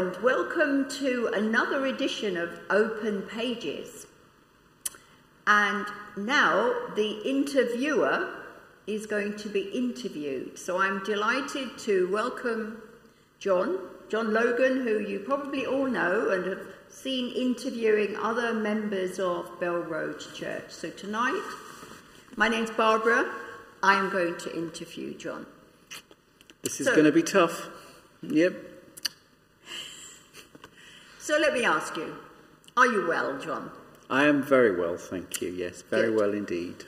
and 0.00 0.16
welcome 0.22 0.88
to 0.88 1.30
another 1.34 1.84
edition 1.84 2.38
of 2.38 2.58
Open 2.70 3.20
Pages. 3.20 4.06
And 5.46 5.84
now 6.16 6.72
the 6.96 7.20
interviewer 7.22 8.34
is 8.86 9.04
going 9.04 9.36
to 9.36 9.50
be 9.50 9.60
interviewed. 9.60 10.58
So 10.58 10.80
I'm 10.80 11.04
delighted 11.04 11.76
to 11.80 12.10
welcome 12.10 12.80
John, 13.40 13.78
John 14.08 14.32
Logan, 14.32 14.80
who 14.80 15.00
you 15.00 15.18
probably 15.18 15.66
all 15.66 15.86
know 15.86 16.30
and 16.30 16.46
have 16.46 16.66
seen 16.88 17.34
interviewing 17.34 18.16
other 18.16 18.54
members 18.54 19.18
of 19.18 19.60
Bell 19.60 19.80
Road 19.80 20.18
Church. 20.34 20.70
So 20.70 20.88
tonight, 20.88 21.42
my 22.36 22.48
name's 22.48 22.70
Barbara. 22.70 23.30
I 23.82 23.96
am 23.96 24.08
going 24.08 24.38
to 24.38 24.56
interview 24.56 25.12
John. 25.12 25.44
This 26.62 26.80
is 26.80 26.86
so, 26.86 26.94
going 26.94 27.04
to 27.04 27.12
be 27.12 27.22
tough. 27.22 27.68
Yep. 28.22 28.69
So 31.20 31.38
let 31.38 31.52
me 31.52 31.64
ask 31.64 31.96
you 31.96 32.16
are 32.76 32.86
you 32.86 33.06
well, 33.06 33.38
John? 33.38 33.70
I 34.08 34.24
am 34.24 34.42
very 34.42 34.74
well, 34.74 34.96
thank 34.96 35.42
you. 35.42 35.50
Yes, 35.50 35.82
very 35.82 36.08
Good. 36.08 36.16
well 36.16 36.32
indeed. 36.32 36.84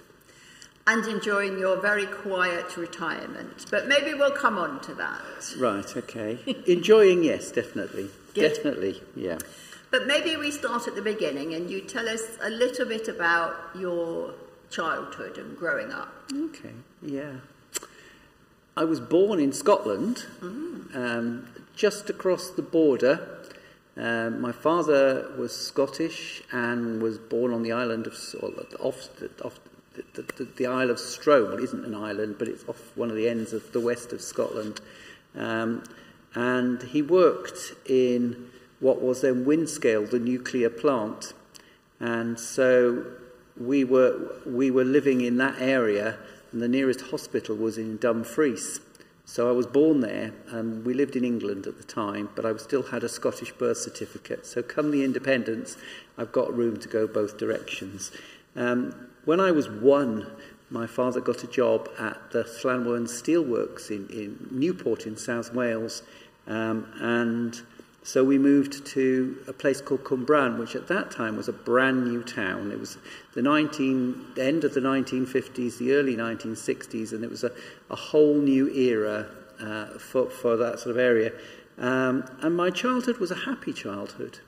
And 0.87 1.07
enjoying 1.07 1.59
your 1.59 1.81
very 1.81 2.07
quiet 2.07 2.77
retirement. 2.77 3.67
But 3.71 3.87
maybe 3.87 4.15
we'll 4.15 4.33
come 4.33 4.59
on 4.59 4.81
to 4.81 4.95
that. 4.95 5.21
Right, 5.59 5.97
okay. 5.97 6.39
enjoying, 6.67 7.23
yes, 7.23 7.53
definitely. 7.53 8.09
Good. 8.35 8.55
Definitely, 8.55 9.03
yeah. 9.15 9.39
But 9.91 10.07
maybe 10.07 10.37
we 10.37 10.51
start 10.51 10.89
at 10.89 10.95
the 10.95 11.03
beginning 11.03 11.55
and 11.55 11.71
you 11.71 11.83
tell 11.83 12.09
us 12.09 12.23
a 12.43 12.51
little 12.51 12.87
bit 12.87 13.07
about 13.09 13.55
your 13.79 14.35
childhood 14.71 15.37
and 15.37 15.57
growing 15.57 15.93
up. 15.93 16.09
Okay, 16.35 16.73
yeah. 17.03 17.35
I 18.77 18.85
was 18.85 18.99
born 18.99 19.39
in 19.39 19.53
Scotland, 19.53 20.25
mm. 20.41 20.97
um, 20.97 21.49
just 21.77 22.09
across 22.09 22.49
the 22.49 22.63
border. 22.63 23.42
Um, 23.97 24.41
my 24.41 24.53
father 24.53 25.31
was 25.37 25.55
Scottish 25.55 26.43
and 26.51 27.03
was 27.03 27.19
born 27.19 27.53
on 27.53 27.63
the 27.63 27.73
island 27.73 28.07
of 28.07 28.15
off, 28.81 29.09
off 29.45 29.61
the, 29.95 30.23
the, 30.37 30.45
the 30.57 30.67
Isle 30.67 30.91
of 30.91 30.97
Strome. 30.97 31.49
Well, 31.49 31.59
it 31.59 31.65
isn't 31.65 31.85
an 31.85 31.95
island, 31.95 32.37
but 32.39 32.49
it's 32.49 32.67
off 32.69 32.97
one 32.97 33.11
of 33.11 33.17
the 33.17 33.29
ends 33.29 33.53
of 33.53 33.73
the 33.73 33.81
west 33.81 34.13
of 34.13 34.23
Scotland. 34.23 34.81
Um, 35.35 35.85
and 36.35 36.83
he 36.83 37.03
worked 37.03 37.75
in 37.87 38.51
what 38.81 39.03
was 39.03 39.21
then 39.21 39.45
Windscale, 39.45 40.07
the 40.07 40.19
nuclear 40.19 40.71
plant. 40.71 41.35
And 42.01 42.41
so 42.41 43.05
we 43.61 43.85
were, 43.85 44.37
we 44.47 44.71
were 44.71 44.85
living 44.85 45.21
in 45.21 45.37
that 45.37 45.61
area 45.61 46.17
and 46.53 46.61
the 46.61 46.69
nearest 46.69 47.03
hospital 47.03 47.57
was 47.57 47.79
in 47.79 47.97
Dumfries. 47.97 48.81
So 49.33 49.49
I 49.49 49.53
was 49.53 49.67
born 49.67 50.01
there, 50.01 50.35
and 50.49 50.85
we 50.85 50.93
lived 50.93 51.17
in 51.17 51.25
England 51.25 51.67
at 51.67 51.79
the 51.79 51.85
time, 51.85 52.29
but 52.35 52.45
I 52.45 52.55
still 52.59 52.83
had 52.83 53.03
a 53.03 53.09
Scottish 53.09 53.51
birth 53.53 53.79
certificate. 53.79 54.45
So 54.45 54.63
come 54.63 54.91
the 54.91 55.03
independence, 55.05 55.79
I've 56.19 56.33
got 56.33 56.55
room 56.55 56.79
to 56.81 56.87
go 56.87 57.07
both 57.07 57.39
directions. 57.39 58.13
Um, 58.57 59.09
when 59.25 59.41
I 59.41 59.51
was 59.51 59.71
one, 59.71 60.27
my 60.69 60.87
father 60.87 61.23
got 61.23 61.43
a 61.45 61.47
job 61.47 61.89
at 61.99 62.33
the 62.33 62.45
Llanwern 62.45 63.09
Steelworks 63.09 63.91
in, 63.91 64.07
in 64.11 64.49
Newport 64.51 65.07
in 65.07 65.17
South 65.17 65.55
Wales, 65.55 66.03
um, 66.47 66.93
and 67.01 67.63
so 68.05 68.25
we 68.25 68.37
moved 68.37 68.85
to 68.87 69.37
a 69.47 69.53
place 69.53 69.81
called 69.81 70.03
Cwmbran, 70.03 70.59
which 70.59 70.75
at 70.75 70.89
that 70.89 71.13
time 71.13 71.37
was 71.37 71.49
a 71.49 71.53
brand 71.53 72.05
new 72.05 72.23
town. 72.25 72.73
It 72.73 72.81
was 72.81 72.99
the 73.35 73.43
19, 73.43 74.33
end 74.39 74.65
of 74.65 74.75
the 74.75 74.81
1950s, 74.81 75.79
the 75.79 75.93
early 75.93 76.17
1960s, 76.17 77.13
and 77.13 77.23
it 77.23 77.31
was 77.31 77.45
a, 77.45 77.53
a 77.91 77.97
whole 77.97 78.35
new 78.35 78.69
era 78.71 79.29
uh, 79.61 79.99
for, 79.99 80.29
for 80.29 80.57
that 80.57 80.81
sort 80.81 80.97
of 80.97 80.99
area. 80.99 81.33
Um, 81.79 82.25
and 82.41 82.57
my 82.57 82.71
childhood 82.71 83.19
was 83.19 83.31
a 83.31 83.37
happy 83.37 83.73
childhood. 83.73 84.41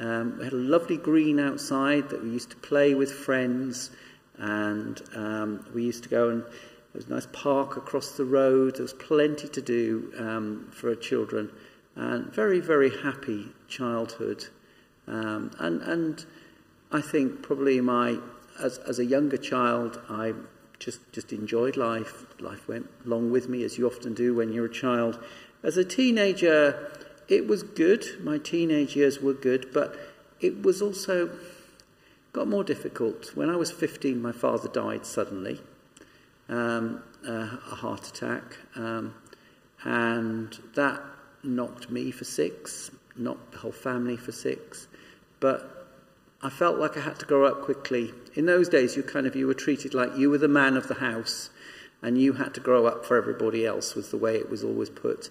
Um, 0.00 0.38
we 0.38 0.44
had 0.44 0.52
a 0.52 0.56
lovely 0.56 0.96
green 0.96 1.38
outside 1.38 2.08
that 2.10 2.22
we 2.22 2.30
used 2.30 2.50
to 2.50 2.56
play 2.56 2.94
with 2.94 3.12
friends, 3.12 3.90
and 4.38 5.00
um, 5.14 5.64
we 5.72 5.84
used 5.84 6.02
to 6.02 6.08
go 6.08 6.30
and 6.30 6.42
there 6.42 7.00
was 7.00 7.06
a 7.06 7.10
nice 7.10 7.28
park 7.32 7.76
across 7.76 8.12
the 8.12 8.24
road. 8.24 8.76
There 8.76 8.82
was 8.82 8.92
plenty 8.92 9.46
to 9.46 9.60
do 9.60 10.12
um, 10.18 10.68
for 10.72 10.94
children 10.96 11.50
and 11.98 12.32
very, 12.32 12.60
very 12.60 12.96
happy 13.02 13.48
childhood. 13.66 14.46
Um, 15.08 15.50
and, 15.58 15.82
and 15.82 16.24
I 16.92 17.00
think 17.00 17.42
probably 17.42 17.80
my, 17.80 18.18
as, 18.62 18.78
as 18.78 19.00
a 19.00 19.04
younger 19.04 19.36
child, 19.36 20.00
I 20.08 20.34
just, 20.78 21.00
just 21.12 21.32
enjoyed 21.32 21.76
life. 21.76 22.24
Life 22.40 22.68
went 22.68 22.88
along 23.04 23.32
with 23.32 23.48
me, 23.48 23.64
as 23.64 23.78
you 23.78 23.86
often 23.88 24.14
do 24.14 24.32
when 24.32 24.52
you're 24.52 24.66
a 24.66 24.72
child. 24.72 25.18
As 25.64 25.76
a 25.76 25.84
teenager, 25.84 26.88
it 27.26 27.48
was 27.48 27.64
good. 27.64 28.06
My 28.22 28.38
teenage 28.38 28.94
years 28.94 29.20
were 29.20 29.34
good, 29.34 29.72
but 29.74 29.96
it 30.40 30.62
was 30.62 30.80
also 30.80 31.30
got 32.32 32.46
more 32.46 32.62
difficult. 32.62 33.34
When 33.34 33.50
I 33.50 33.56
was 33.56 33.72
15, 33.72 34.22
my 34.22 34.30
father 34.30 34.68
died 34.68 35.04
suddenly, 35.04 35.60
um, 36.48 37.02
uh, 37.26 37.56
a 37.72 37.74
heart 37.74 38.06
attack, 38.06 38.56
um, 38.76 39.16
and 39.82 40.56
that 40.76 41.02
knocked 41.42 41.90
me 41.90 42.10
for 42.10 42.24
six, 42.24 42.90
knocked 43.16 43.52
the 43.52 43.58
whole 43.58 43.72
family 43.72 44.16
for 44.16 44.32
six. 44.32 44.86
But 45.40 45.86
I 46.42 46.50
felt 46.50 46.78
like 46.78 46.96
I 46.96 47.00
had 47.00 47.18
to 47.18 47.26
grow 47.26 47.46
up 47.46 47.62
quickly. 47.62 48.12
In 48.34 48.46
those 48.46 48.68
days, 48.68 48.96
you 48.96 49.02
kind 49.02 49.26
of 49.26 49.34
you 49.34 49.46
were 49.46 49.54
treated 49.54 49.94
like 49.94 50.16
you 50.16 50.30
were 50.30 50.38
the 50.38 50.48
man 50.48 50.76
of 50.76 50.88
the 50.88 50.94
house, 50.94 51.50
and 52.00 52.20
you 52.20 52.34
had 52.34 52.54
to 52.54 52.60
grow 52.60 52.86
up 52.86 53.04
for 53.04 53.16
everybody 53.16 53.66
else. 53.66 53.94
Was 53.94 54.10
the 54.10 54.16
way 54.16 54.36
it 54.36 54.48
was 54.48 54.62
always 54.62 54.90
put. 54.90 55.30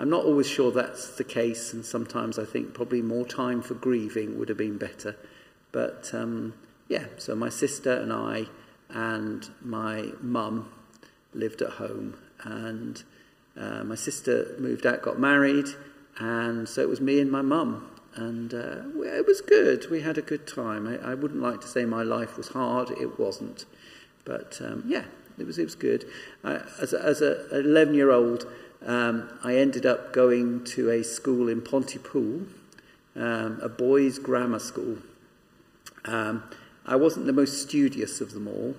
I'm 0.00 0.10
not 0.10 0.24
always 0.24 0.48
sure 0.48 0.70
that's 0.70 1.16
the 1.16 1.24
case, 1.24 1.72
and 1.72 1.84
sometimes 1.84 2.38
I 2.38 2.44
think 2.44 2.74
probably 2.74 3.02
more 3.02 3.26
time 3.26 3.62
for 3.62 3.74
grieving 3.74 4.38
would 4.38 4.48
have 4.48 4.58
been 4.58 4.78
better. 4.78 5.16
But 5.72 6.10
um, 6.12 6.54
yeah, 6.88 7.06
so 7.18 7.34
my 7.34 7.48
sister 7.48 7.92
and 7.92 8.12
I 8.12 8.46
and 8.88 9.48
my 9.60 10.12
mum 10.20 10.72
lived 11.34 11.62
at 11.62 11.70
home, 11.70 12.16
and 12.42 13.02
uh, 13.58 13.84
my 13.84 13.94
sister 13.94 14.54
moved 14.58 14.86
out, 14.86 15.02
got 15.02 15.18
married, 15.18 15.66
and 16.18 16.68
so 16.68 16.80
it 16.80 16.88
was 16.88 17.00
me 17.00 17.20
and 17.20 17.30
my 17.30 17.42
mum. 17.42 17.90
And 18.14 18.52
uh, 18.52 18.82
it 19.04 19.26
was 19.26 19.40
good. 19.40 19.90
We 19.90 20.00
had 20.00 20.18
a 20.18 20.22
good 20.22 20.46
time. 20.46 20.88
I, 20.88 21.12
I, 21.12 21.14
wouldn't 21.14 21.40
like 21.40 21.60
to 21.60 21.68
say 21.68 21.84
my 21.84 22.02
life 22.02 22.36
was 22.36 22.48
hard. 22.48 22.90
It 22.90 23.18
wasn't. 23.18 23.64
But 24.24 24.60
um, 24.60 24.82
yeah, 24.86 25.04
it 25.38 25.46
was, 25.46 25.58
it 25.58 25.64
was 25.64 25.76
good. 25.76 26.04
Uh, 26.42 26.60
as, 26.80 26.92
a, 26.92 27.04
as 27.04 27.20
an 27.20 27.36
11 27.52 27.94
year 27.94 28.10
old, 28.10 28.46
um, 28.84 29.28
I 29.44 29.56
ended 29.56 29.86
up 29.86 30.12
going 30.12 30.64
to 30.64 30.90
a 30.90 31.04
school 31.04 31.48
in 31.48 31.62
Pontypool, 31.62 32.42
um, 33.14 33.60
a 33.62 33.68
boys' 33.68 34.18
grammar 34.18 34.58
school. 34.58 34.98
Um, 36.04 36.42
I 36.86 36.96
wasn't 36.96 37.26
the 37.26 37.32
most 37.32 37.62
studious 37.62 38.20
of 38.20 38.32
them 38.32 38.48
all. 38.48 38.74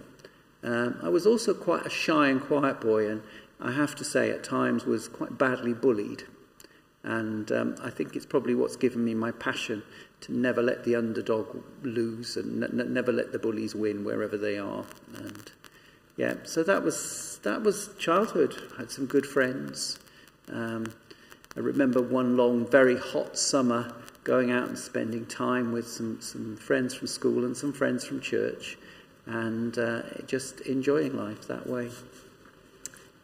Um, 0.63 0.99
I 1.01 1.09
was 1.09 1.25
also 1.25 1.53
quite 1.53 1.85
a 1.85 1.89
shy 1.89 2.27
and 2.27 2.41
quiet 2.41 2.81
boy, 2.81 3.09
and 3.09 3.21
I 3.59 3.71
have 3.71 3.95
to 3.95 4.03
say, 4.03 4.31
at 4.31 4.43
times 4.43 4.85
was 4.85 5.07
quite 5.07 5.37
badly 5.37 5.73
bullied. 5.73 6.23
And 7.03 7.51
um, 7.51 7.75
I 7.81 7.89
think 7.89 8.15
it's 8.15 8.25
probably 8.25 8.55
what's 8.55 8.75
given 8.75 9.03
me 9.03 9.13
my 9.13 9.31
passion 9.31 9.83
to 10.21 10.33
never 10.33 10.61
let 10.61 10.83
the 10.83 10.95
underdog 10.95 11.63
lose 11.81 12.35
and 12.35 12.59
never 12.73 13.11
let 13.11 13.31
the 13.31 13.39
bullies 13.39 13.73
win 13.73 14.03
wherever 14.03 14.37
they 14.37 14.57
are. 14.57 14.83
And 15.15 15.51
yeah, 16.17 16.35
so 16.43 16.63
that 16.63 16.83
was 16.83 17.39
that 17.43 17.63
was 17.63 17.89
childhood. 17.97 18.55
I 18.75 18.81
had 18.81 18.91
some 18.91 19.05
good 19.05 19.25
friends. 19.25 19.99
Um, 20.51 20.93
I 21.55 21.61
remember 21.61 22.01
one 22.01 22.35
long, 22.35 22.67
very 22.67 22.97
hot 22.97 23.37
summer 23.37 23.93
going 24.23 24.51
out 24.51 24.67
and 24.67 24.77
spending 24.77 25.25
time 25.25 25.71
with 25.71 25.87
some, 25.87 26.21
some 26.21 26.55
friends 26.57 26.93
from 26.93 27.07
school 27.07 27.45
and 27.45 27.55
some 27.55 27.73
friends 27.73 28.05
from 28.05 28.21
church 28.21 28.77
and 29.25 29.77
uh, 29.77 30.01
just 30.27 30.61
enjoying 30.61 31.17
life 31.17 31.47
that 31.47 31.65
way. 31.67 31.89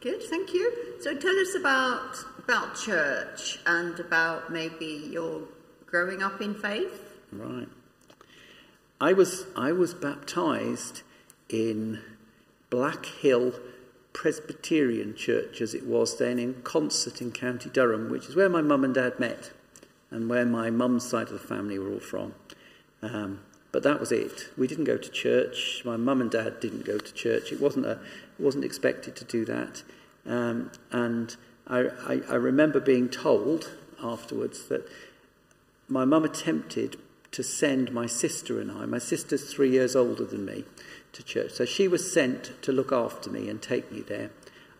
Good, 0.06 0.22
thank 0.22 0.54
you. 0.54 0.72
So 1.00 1.16
tell 1.16 1.36
us 1.40 1.56
about 1.56 2.24
about 2.38 2.76
church 2.76 3.58
and 3.66 4.00
about 4.00 4.52
maybe 4.52 5.10
your 5.12 5.42
growing 5.88 6.22
up 6.22 6.40
in 6.42 6.54
faith. 6.54 7.18
Right. 7.32 7.68
I 9.02 9.14
was 9.14 9.48
I 9.58 9.72
was 9.72 9.96
baptized 9.96 11.02
in 11.50 12.02
Black 12.70 13.08
Hill 13.08 13.54
Presbyterian 14.14 15.16
Church 15.16 15.60
as 15.60 15.74
it 15.74 15.88
was 15.88 16.20
then 16.20 16.38
in 16.38 16.54
Consett 16.62 17.20
in 17.20 17.32
County 17.32 17.72
Durham, 17.72 18.12
which 18.12 18.28
is 18.28 18.36
where 18.36 18.48
my 18.48 18.62
mum 18.62 18.84
and 18.84 18.94
dad 18.94 19.20
met 19.20 19.54
and 20.12 20.30
where 20.30 20.46
my 20.46 20.70
mum's 20.70 21.10
side 21.10 21.30
of 21.30 21.34
the 21.34 21.40
family 21.40 21.80
were 21.80 21.94
all 21.94 22.00
from. 22.00 22.36
Um, 23.02 23.40
but 23.76 23.84
that 23.84 24.00
was 24.00 24.10
it. 24.10 24.48
We 24.58 24.68
didn't 24.68 24.86
go 24.86 24.96
to 24.96 25.10
church. 25.10 25.82
My 25.84 25.98
mum 25.98 26.22
and 26.22 26.32
dad 26.32 26.62
didn't 26.62 26.86
go 26.86 26.98
to 26.98 27.14
church. 27.14 27.52
It 27.52 27.60
wasn't 27.60 27.86
a 27.86 28.00
wasn't 28.40 28.64
expected 28.64 29.18
to 29.18 29.26
do 29.26 29.44
that. 29.44 29.84
Um, 30.26 30.72
and 30.94 31.36
I, 31.68 31.80
I, 32.08 32.22
I 32.30 32.36
remember 32.36 32.80
being 32.80 33.10
told 33.10 33.74
afterwards 34.02 34.70
that 34.70 34.88
my 35.90 36.06
mum 36.06 36.24
attempted 36.24 36.96
to 37.34 37.44
send 37.44 37.92
my 37.92 38.06
sister 38.06 38.62
and 38.62 38.72
I, 38.72 38.86
my 38.86 38.98
sister's 38.98 39.54
three 39.54 39.72
years 39.72 39.94
older 39.94 40.24
than 40.24 40.46
me, 40.46 40.64
to 41.12 41.22
church. 41.22 41.52
So 41.52 41.66
she 41.66 41.90
was 41.90 42.10
sent 42.10 42.54
to 42.62 42.72
look 42.72 42.94
after 42.94 43.30
me 43.30 43.50
and 43.50 43.62
take 43.62 43.92
me 43.92 44.00
there. 44.00 44.32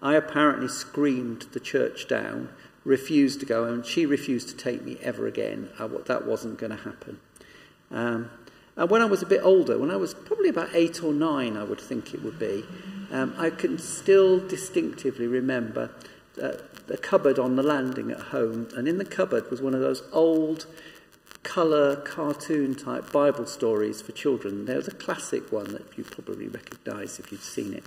I 0.02 0.14
apparently 0.14 0.70
screamed 0.70 1.48
the 1.52 1.60
church 1.60 2.08
down 2.08 2.48
refused 2.86 3.42
to 3.42 3.46
go, 3.46 3.66
and 3.66 3.86
she 3.86 4.06
refused 4.06 4.48
to 4.48 4.56
take 4.56 4.84
me 4.84 4.98
ever 5.02 5.28
again. 5.28 5.68
I, 5.78 5.88
that 5.88 6.26
wasn't 6.26 6.58
going 6.58 6.72
to 6.72 6.82
happen. 6.84 7.20
Um, 7.92 8.30
and 8.78 8.90
when 8.90 9.02
I 9.02 9.06
was 9.06 9.22
a 9.22 9.26
bit 9.26 9.42
older, 9.44 9.78
when 9.78 9.92
I 9.92 9.96
was 9.96 10.14
probably 10.14 10.50
about 10.50 10.70
eight 10.74 11.04
or 11.04 11.14
nine, 11.14 11.58
I 11.58 11.64
would 11.64 11.80
think 11.80 12.14
it 12.14 12.24
would 12.24 12.38
be, 12.38 12.64
um, 13.12 13.34
I 13.38 13.50
can 13.50 13.78
still 13.78 14.40
distinctively 14.40 15.28
remember 15.28 15.92
uh, 16.42 16.54
the 16.88 16.98
cupboard 16.98 17.40
on 17.40 17.56
the 17.56 17.64
landing 17.64 18.12
at 18.12 18.20
home, 18.20 18.68
and 18.76 18.88
in 18.88 18.98
the 18.98 19.06
cupboard 19.06 19.50
was 19.50 19.62
one 19.62 19.74
of 19.74 19.82
those 19.82 20.04
old 20.12 20.66
colour 21.44 21.96
cartoon 21.98 22.76
type 22.76 23.12
Bible 23.12 23.46
stories 23.46 24.02
for 24.02 24.12
children. 24.12 24.66
There 24.66 24.78
was 24.78 24.88
a 24.88 24.92
classic 24.92 25.52
one 25.52 25.72
that 25.74 25.98
you 25.98 26.04
probably 26.04 26.48
recognise 26.48 27.20
if 27.20 27.32
you've 27.32 27.44
seen 27.44 27.74
it. 27.74 27.84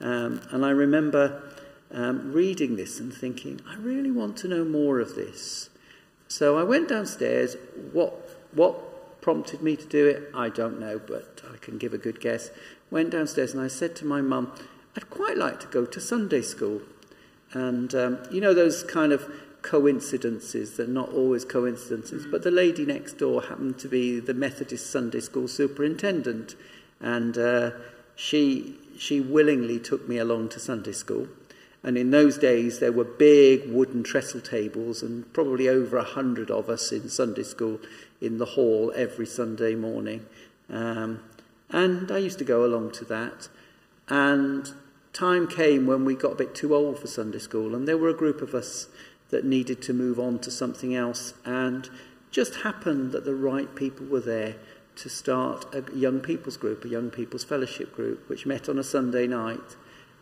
Um, 0.00 0.40
and 0.50 0.64
I 0.64 0.70
remember 0.70 1.42
um, 1.90 2.32
reading 2.32 2.76
this 2.76 3.00
and 3.00 3.12
thinking, 3.12 3.60
I 3.66 3.76
really 3.76 4.10
want 4.10 4.36
to 4.38 4.48
know 4.48 4.64
more 4.64 5.00
of 5.00 5.14
this. 5.14 5.70
So 6.28 6.58
I 6.58 6.62
went 6.62 6.88
downstairs. 6.88 7.56
What, 7.92 8.12
what 8.52 8.87
prompted 9.28 9.60
me 9.60 9.76
to 9.76 9.84
do 9.84 10.06
it, 10.06 10.30
I 10.32 10.48
don't 10.48 10.80
know, 10.80 10.98
but 10.98 11.42
I 11.52 11.58
can 11.58 11.76
give 11.76 11.92
a 11.92 11.98
good 11.98 12.18
guess. 12.18 12.50
Went 12.90 13.10
downstairs 13.10 13.52
and 13.52 13.62
I 13.62 13.68
said 13.68 13.94
to 13.96 14.06
my 14.06 14.22
mum, 14.22 14.50
I'd 14.96 15.10
quite 15.10 15.36
like 15.36 15.60
to 15.60 15.66
go 15.66 15.84
to 15.84 16.00
Sunday 16.00 16.40
school. 16.40 16.80
And 17.52 17.94
um, 17.94 18.20
you 18.30 18.40
know 18.40 18.54
those 18.54 18.82
kind 18.82 19.12
of 19.12 19.30
coincidences, 19.60 20.78
they're 20.78 20.86
not 20.86 21.12
always 21.12 21.44
coincidences, 21.44 22.24
but 22.24 22.42
the 22.42 22.50
lady 22.50 22.86
next 22.86 23.18
door 23.18 23.42
happened 23.42 23.78
to 23.80 23.88
be 23.88 24.18
the 24.18 24.32
Methodist 24.32 24.90
Sunday 24.90 25.20
school 25.20 25.46
superintendent. 25.46 26.54
And 26.98 27.36
uh, 27.36 27.72
she, 28.16 28.76
she 28.96 29.20
willingly 29.20 29.78
took 29.78 30.08
me 30.08 30.16
along 30.16 30.48
to 30.50 30.58
Sunday 30.58 30.92
school. 30.92 31.28
And 31.82 31.96
in 31.96 32.10
those 32.10 32.38
days, 32.38 32.80
there 32.80 32.92
were 32.92 33.04
big 33.04 33.70
wooden 33.70 34.02
trestle 34.02 34.40
tables, 34.40 35.02
and 35.02 35.32
probably 35.32 35.68
over 35.68 35.96
a 35.96 36.04
hundred 36.04 36.50
of 36.50 36.68
us 36.68 36.90
in 36.90 37.08
Sunday 37.08 37.44
school 37.44 37.80
in 38.20 38.38
the 38.38 38.44
hall 38.44 38.92
every 38.96 39.26
Sunday 39.26 39.74
morning. 39.74 40.26
Um, 40.68 41.22
and 41.70 42.10
I 42.10 42.18
used 42.18 42.38
to 42.38 42.44
go 42.44 42.64
along 42.64 42.92
to 42.92 43.04
that. 43.06 43.48
And 44.08 44.72
time 45.12 45.46
came 45.46 45.86
when 45.86 46.04
we 46.04 46.14
got 46.14 46.32
a 46.32 46.36
bit 46.36 46.54
too 46.54 46.74
old 46.74 46.98
for 46.98 47.06
Sunday 47.06 47.38
school, 47.38 47.74
and 47.74 47.86
there 47.86 47.98
were 47.98 48.08
a 48.08 48.14
group 48.14 48.42
of 48.42 48.54
us 48.54 48.88
that 49.30 49.44
needed 49.44 49.82
to 49.82 49.92
move 49.92 50.18
on 50.18 50.38
to 50.40 50.50
something 50.50 50.94
else. 50.94 51.34
And 51.44 51.88
just 52.30 52.56
happened 52.56 53.12
that 53.12 53.24
the 53.24 53.34
right 53.34 53.74
people 53.74 54.06
were 54.06 54.20
there 54.20 54.56
to 54.96 55.08
start 55.08 55.72
a 55.74 55.84
young 55.96 56.20
people's 56.20 56.56
group, 56.56 56.84
a 56.84 56.88
young 56.88 57.10
people's 57.10 57.44
fellowship 57.44 57.94
group, 57.94 58.28
which 58.28 58.46
met 58.46 58.68
on 58.68 58.78
a 58.78 58.84
Sunday 58.84 59.26
night. 59.26 59.76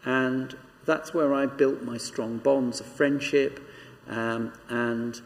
And 0.05 0.57
that's 0.87 1.13
where 1.13 1.35
I 1.35 1.47
built 1.47 1.83
my 1.83 1.99
strong 1.99 2.39
bonds 2.39 2.81
of 2.81 2.87
friendship 2.87 3.61
um, 4.09 4.53
and 4.69 5.21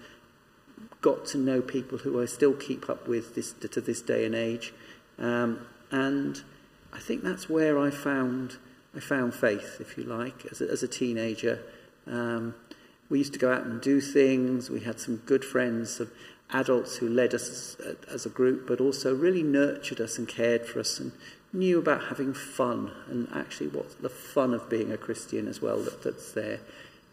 got 1.00 1.26
to 1.26 1.38
know 1.38 1.60
people 1.60 1.98
who 1.98 2.20
I 2.20 2.26
still 2.26 2.54
keep 2.54 2.90
up 2.90 3.06
with 3.06 3.34
this, 3.34 3.52
to 3.52 3.80
this 3.80 4.02
day 4.02 4.24
and 4.24 4.34
age. 4.34 4.72
Um, 5.18 5.66
and 5.90 6.42
I 6.92 6.98
think 6.98 7.22
that's 7.22 7.48
where 7.48 7.78
I 7.78 7.90
found, 7.90 8.56
I 8.96 9.00
found 9.00 9.34
faith, 9.34 9.78
if 9.80 9.96
you 9.96 10.04
like, 10.04 10.46
as 10.50 10.60
a, 10.60 10.70
as 10.70 10.82
a 10.82 10.88
teenager. 10.88 11.62
Um, 12.06 12.54
we 13.08 13.18
used 13.18 13.32
to 13.34 13.38
go 13.38 13.52
out 13.52 13.64
and 13.64 13.80
do 13.80 14.00
things. 14.00 14.70
We 14.70 14.80
had 14.80 15.00
some 15.00 15.16
good 15.16 15.44
friends 15.44 16.00
adults 16.52 16.96
who 16.96 17.08
led 17.08 17.34
us 17.34 17.76
as, 17.78 17.96
as 18.12 18.26
a 18.26 18.28
group, 18.28 18.66
but 18.66 18.80
also 18.80 19.14
really 19.14 19.42
nurtured 19.42 20.00
us 20.00 20.18
and 20.18 20.28
cared 20.28 20.66
for 20.66 20.80
us 20.80 20.98
and 20.98 21.12
knew 21.52 21.78
about 21.78 22.04
having 22.04 22.32
fun 22.32 22.90
and 23.08 23.28
actually 23.34 23.68
what 23.68 24.00
the 24.02 24.08
fun 24.08 24.54
of 24.54 24.68
being 24.68 24.92
a 24.92 24.96
Christian 24.96 25.48
as 25.48 25.60
well 25.60 25.78
that, 25.82 26.02
that's 26.02 26.32
there. 26.32 26.60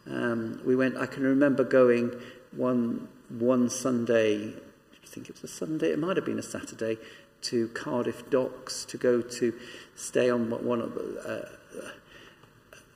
Um, 0.09 0.61
we 0.65 0.75
went, 0.75 0.97
I 0.97 1.05
can 1.05 1.23
remember 1.23 1.63
going 1.63 2.11
one, 2.51 3.07
one 3.29 3.69
Sunday, 3.69 4.47
I 4.47 5.07
think 5.07 5.29
it 5.29 5.41
was 5.41 5.51
a 5.51 5.53
Sunday, 5.53 5.91
it 5.91 5.99
might 5.99 6.15
have 6.15 6.25
been 6.25 6.39
a 6.39 6.43
Saturday, 6.43 6.97
to 7.39 7.67
Cardiff 7.69 8.29
Docks 8.29 8.83
to 8.85 8.97
go 8.97 9.21
to 9.21 9.53
stay 9.95 10.29
on 10.29 10.49
one 10.65 10.81
of 10.81 10.97
uh, 11.25 11.89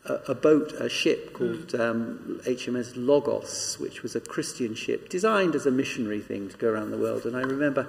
a, 0.06 0.14
a 0.30 0.36
boat, 0.36 0.74
a 0.74 0.90
ship 0.90 1.34
called 1.34 1.76
um, 1.76 2.42
HMS 2.46 2.94
Logos, 2.96 3.78
which 3.80 4.02
was 4.04 4.16
a 4.16 4.22
Christian 4.22 4.74
ship 4.74 5.10
designed 5.10 5.56
as 5.56 5.66
a 5.66 5.72
missionary 5.72 6.22
thing 6.22 6.50
to 6.50 6.58
go 6.58 6.70
around 6.70 6.92
the 6.92 6.98
world. 6.98 7.26
And 7.26 7.36
I 7.36 7.42
remember 7.42 7.88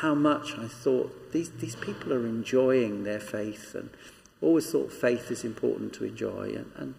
how 0.00 0.14
much 0.14 0.58
I 0.58 0.66
thought 0.66 1.32
these, 1.32 1.50
these 1.50 1.76
people 1.76 2.12
are 2.12 2.26
enjoying 2.26 3.04
their 3.04 3.20
faith 3.20 3.74
and 3.74 3.90
always 4.40 4.70
thought 4.70 4.92
faith 4.92 5.30
is 5.30 5.44
important 5.44 5.92
to 5.94 6.04
enjoy. 6.04 6.54
And, 6.56 6.72
and, 6.76 6.94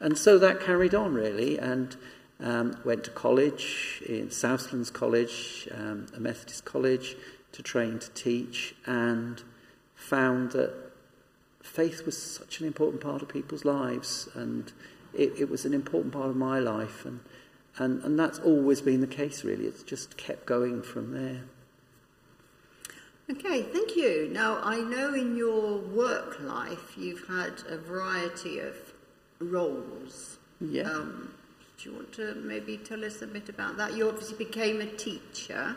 and 0.00 0.18
so 0.18 0.38
that 0.38 0.60
carried 0.60 0.94
on 0.94 1.14
really 1.14 1.58
and 1.58 1.96
um, 2.40 2.76
went 2.84 3.04
to 3.04 3.10
college 3.10 4.02
in 4.06 4.30
Southlands 4.30 4.90
College, 4.90 5.68
um, 5.72 6.06
a 6.16 6.20
Methodist 6.20 6.64
college, 6.64 7.16
to 7.52 7.62
train 7.62 7.98
to 7.98 8.10
teach 8.10 8.74
and 8.86 9.42
found 9.94 10.52
that 10.52 10.87
faith 11.62 12.06
was 12.06 12.20
such 12.20 12.60
an 12.60 12.66
important 12.66 13.02
part 13.02 13.22
of 13.22 13.28
people's 13.28 13.64
lives 13.64 14.28
and 14.34 14.72
it, 15.14 15.32
it 15.38 15.50
was 15.50 15.64
an 15.64 15.74
important 15.74 16.12
part 16.12 16.28
of 16.28 16.36
my 16.36 16.58
life 16.58 17.04
and, 17.04 17.20
and, 17.78 18.02
and 18.02 18.18
that's 18.18 18.38
always 18.38 18.80
been 18.80 19.00
the 19.00 19.06
case 19.06 19.44
really. 19.44 19.64
It's 19.64 19.82
just 19.82 20.16
kept 20.16 20.46
going 20.46 20.82
from 20.82 21.12
there. 21.12 21.42
Okay, 23.30 23.62
thank 23.62 23.94
you. 23.94 24.30
Now, 24.32 24.58
I 24.62 24.80
know 24.80 25.12
in 25.12 25.36
your 25.36 25.78
work 25.78 26.40
life 26.40 26.96
you've 26.96 27.26
had 27.28 27.62
a 27.68 27.76
variety 27.76 28.58
of 28.58 28.74
roles. 29.38 30.38
Yeah. 30.60 30.84
Um, 30.84 31.34
do 31.76 31.90
you 31.90 31.96
want 31.96 32.12
to 32.14 32.34
maybe 32.36 32.78
tell 32.78 33.04
us 33.04 33.20
a 33.20 33.26
bit 33.26 33.50
about 33.50 33.76
that? 33.76 33.94
You 33.94 34.08
obviously 34.08 34.36
became 34.36 34.80
a 34.80 34.86
teacher. 34.86 35.76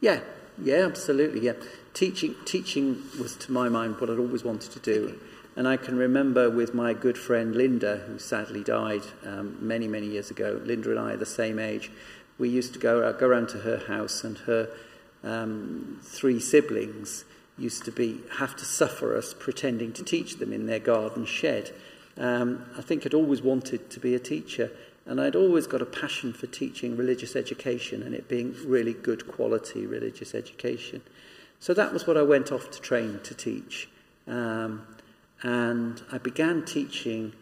Yeah, 0.00 0.20
yeah, 0.62 0.86
absolutely. 0.86 1.40
Yeah, 1.40 1.54
teaching 1.94 2.34
teaching 2.44 3.02
was 3.20 3.36
to 3.36 3.52
my 3.52 3.68
mind 3.68 4.00
what 4.00 4.10
I'd 4.10 4.18
always 4.18 4.44
wanted 4.44 4.72
to 4.72 4.80
do, 4.80 5.18
and 5.54 5.66
I 5.66 5.76
can 5.76 5.96
remember 5.96 6.50
with 6.50 6.74
my 6.74 6.92
good 6.92 7.18
friend 7.18 7.54
Linda, 7.54 7.98
who 8.06 8.18
sadly 8.18 8.62
died 8.62 9.02
um, 9.24 9.56
many 9.60 9.88
many 9.88 10.06
years 10.06 10.30
ago. 10.30 10.60
Linda 10.64 10.90
and 10.90 10.98
I 10.98 11.12
are 11.12 11.16
the 11.16 11.26
same 11.26 11.58
age. 11.58 11.90
We 12.38 12.48
used 12.48 12.72
to 12.74 12.78
go 12.78 13.02
uh, 13.02 13.12
go 13.12 13.26
around 13.26 13.48
to 13.50 13.58
her 13.58 13.78
house, 13.78 14.24
and 14.24 14.38
her 14.38 14.68
um, 15.24 16.00
three 16.02 16.40
siblings 16.40 17.24
used 17.58 17.84
to 17.84 17.90
be 17.90 18.20
have 18.38 18.56
to 18.56 18.64
suffer 18.64 19.16
us 19.16 19.34
pretending 19.34 19.92
to 19.94 20.04
teach 20.04 20.36
them 20.36 20.52
in 20.52 20.66
their 20.66 20.78
garden 20.78 21.24
shed. 21.24 21.72
Um, 22.18 22.64
I 22.76 22.82
think 22.82 23.04
I'd 23.04 23.14
always 23.14 23.42
wanted 23.42 23.90
to 23.90 24.00
be 24.00 24.14
a 24.14 24.18
teacher, 24.18 24.70
and 25.06 25.20
I'd 25.20 25.36
always 25.36 25.66
got 25.66 25.80
a 25.80 25.86
passion 25.86 26.32
for 26.32 26.46
teaching 26.46 26.96
religious 26.96 27.36
education 27.36 28.02
and 28.02 28.14
it 28.14 28.28
being 28.28 28.54
really 28.66 28.92
good 28.92 29.28
quality 29.28 29.86
religious 29.86 30.34
education. 30.34 31.02
So 31.60 31.72
that 31.74 31.92
was 31.92 32.06
what 32.06 32.16
I 32.16 32.22
went 32.22 32.52
off 32.52 32.70
to 32.72 32.80
train 32.80 33.20
to 33.22 33.34
teach. 33.34 33.88
Um, 34.26 34.86
and 35.42 36.02
I 36.10 36.18
began 36.18 36.64
teaching 36.64 37.32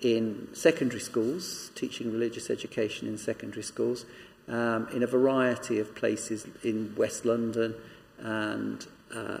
in 0.00 0.48
secondary 0.52 1.00
schools, 1.00 1.70
teaching 1.74 2.12
religious 2.12 2.50
education 2.50 3.08
in 3.08 3.16
secondary 3.16 3.62
schools 3.62 4.04
um, 4.48 4.88
in 4.92 5.02
a 5.02 5.06
variety 5.06 5.78
of 5.78 5.94
places 5.94 6.46
in 6.62 6.94
West 6.96 7.24
London 7.24 7.74
and 8.18 8.86
uh, 9.14 9.38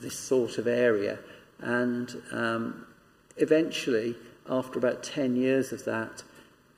this 0.00 0.18
sort 0.18 0.58
of 0.58 0.66
area. 0.66 1.18
And 1.60 2.20
um, 2.32 2.86
eventually, 3.36 4.16
after 4.48 4.78
about 4.78 5.02
10 5.02 5.36
years 5.36 5.72
of 5.72 5.84
that, 5.84 6.22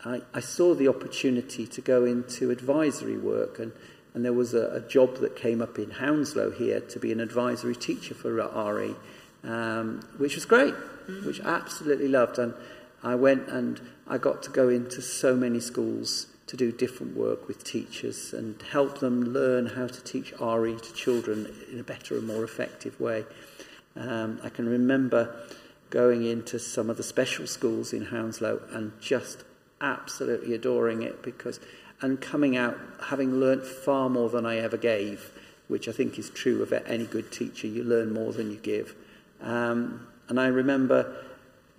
I, 0.05 0.23
I 0.33 0.41
saw 0.41 0.75
the 0.75 0.89
opportunity 0.89 1.67
to 1.67 1.81
go 1.81 2.05
into 2.05 2.51
advisory 2.51 3.17
work. 3.17 3.59
And, 3.59 3.73
and 4.15 4.25
there 4.25 4.33
was 4.33 4.55
a, 4.55 4.71
a 4.75 4.81
job 4.81 5.17
that 5.19 5.37
came 5.37 5.61
up 5.61 5.79
in 5.79 5.91
Hounslow 5.91 6.51
here 6.53 6.81
to 6.81 6.99
be 6.99 7.13
an 7.13 7.21
advisory 7.21 7.77
teacher 7.77 8.15
for 8.15 8.33
RE, 8.33 8.95
um, 9.45 10.07
which 10.19 10.35
was 10.35 10.45
great, 10.45 10.75
mm-hmm. 10.75 11.27
which 11.27 11.41
I 11.41 11.51
absolutely 11.57 12.09
loved. 12.09 12.39
And 12.39 12.55
I 13.03 13.15
went 13.15 13.49
and 13.49 13.81
I 14.07 14.19
got 14.19 14.43
to 14.45 14.51
go 14.51 14.69
into 14.69 15.03
so 15.03 15.37
many 15.37 15.61
schools 15.61 16.27
to 16.47 16.57
do 16.57 16.73
different 16.73 17.15
work 17.15 17.47
with 17.47 17.63
teachers 17.63 18.33
and 18.33 18.61
help 18.71 19.01
them 19.01 19.33
learn 19.35 19.67
how 19.67 19.87
to 19.87 20.03
teach 20.03 20.33
RE 20.41 20.77
to 20.77 20.93
children 20.95 21.53
in 21.71 21.79
a 21.79 21.85
better 21.85 22.17
and 22.17 22.27
more 22.27 22.43
effective 22.43 22.99
way. 22.99 23.25
Um, 23.95 24.41
I 24.43 24.49
can 24.49 24.67
remember 24.67 25.35
going 25.91 26.25
into 26.25 26.59
some 26.59 26.89
of 26.89 26.97
the 26.97 27.03
special 27.03 27.47
schools 27.47 27.93
in 27.93 28.07
Hounslow 28.07 28.63
and 28.73 28.93
just 29.01 29.45
absolutely 29.81 30.55
adoring 30.55 31.03
it 31.03 31.23
because 31.23 31.61
and 32.01 32.21
coming 32.21 32.57
out 32.57 32.79
having 33.07 33.41
learnt 33.41 33.65
far 33.65 34.09
more 34.09 34.29
than 34.29 34.47
I 34.47 34.59
ever 34.59 34.77
gave, 34.77 35.33
which 35.67 35.89
I 35.89 35.93
think 35.93 36.19
is 36.19 36.31
true 36.31 36.63
of 36.63 36.73
any 36.73 37.07
good 37.07 37.33
teacher. 37.33 37.67
You 37.67 37.83
learn 37.83 38.13
more 38.13 38.33
than 38.33 38.51
you 38.51 38.57
give. 38.59 38.95
Um, 39.41 40.07
and 40.29 40.39
I 40.39 40.47
remember 40.47 41.25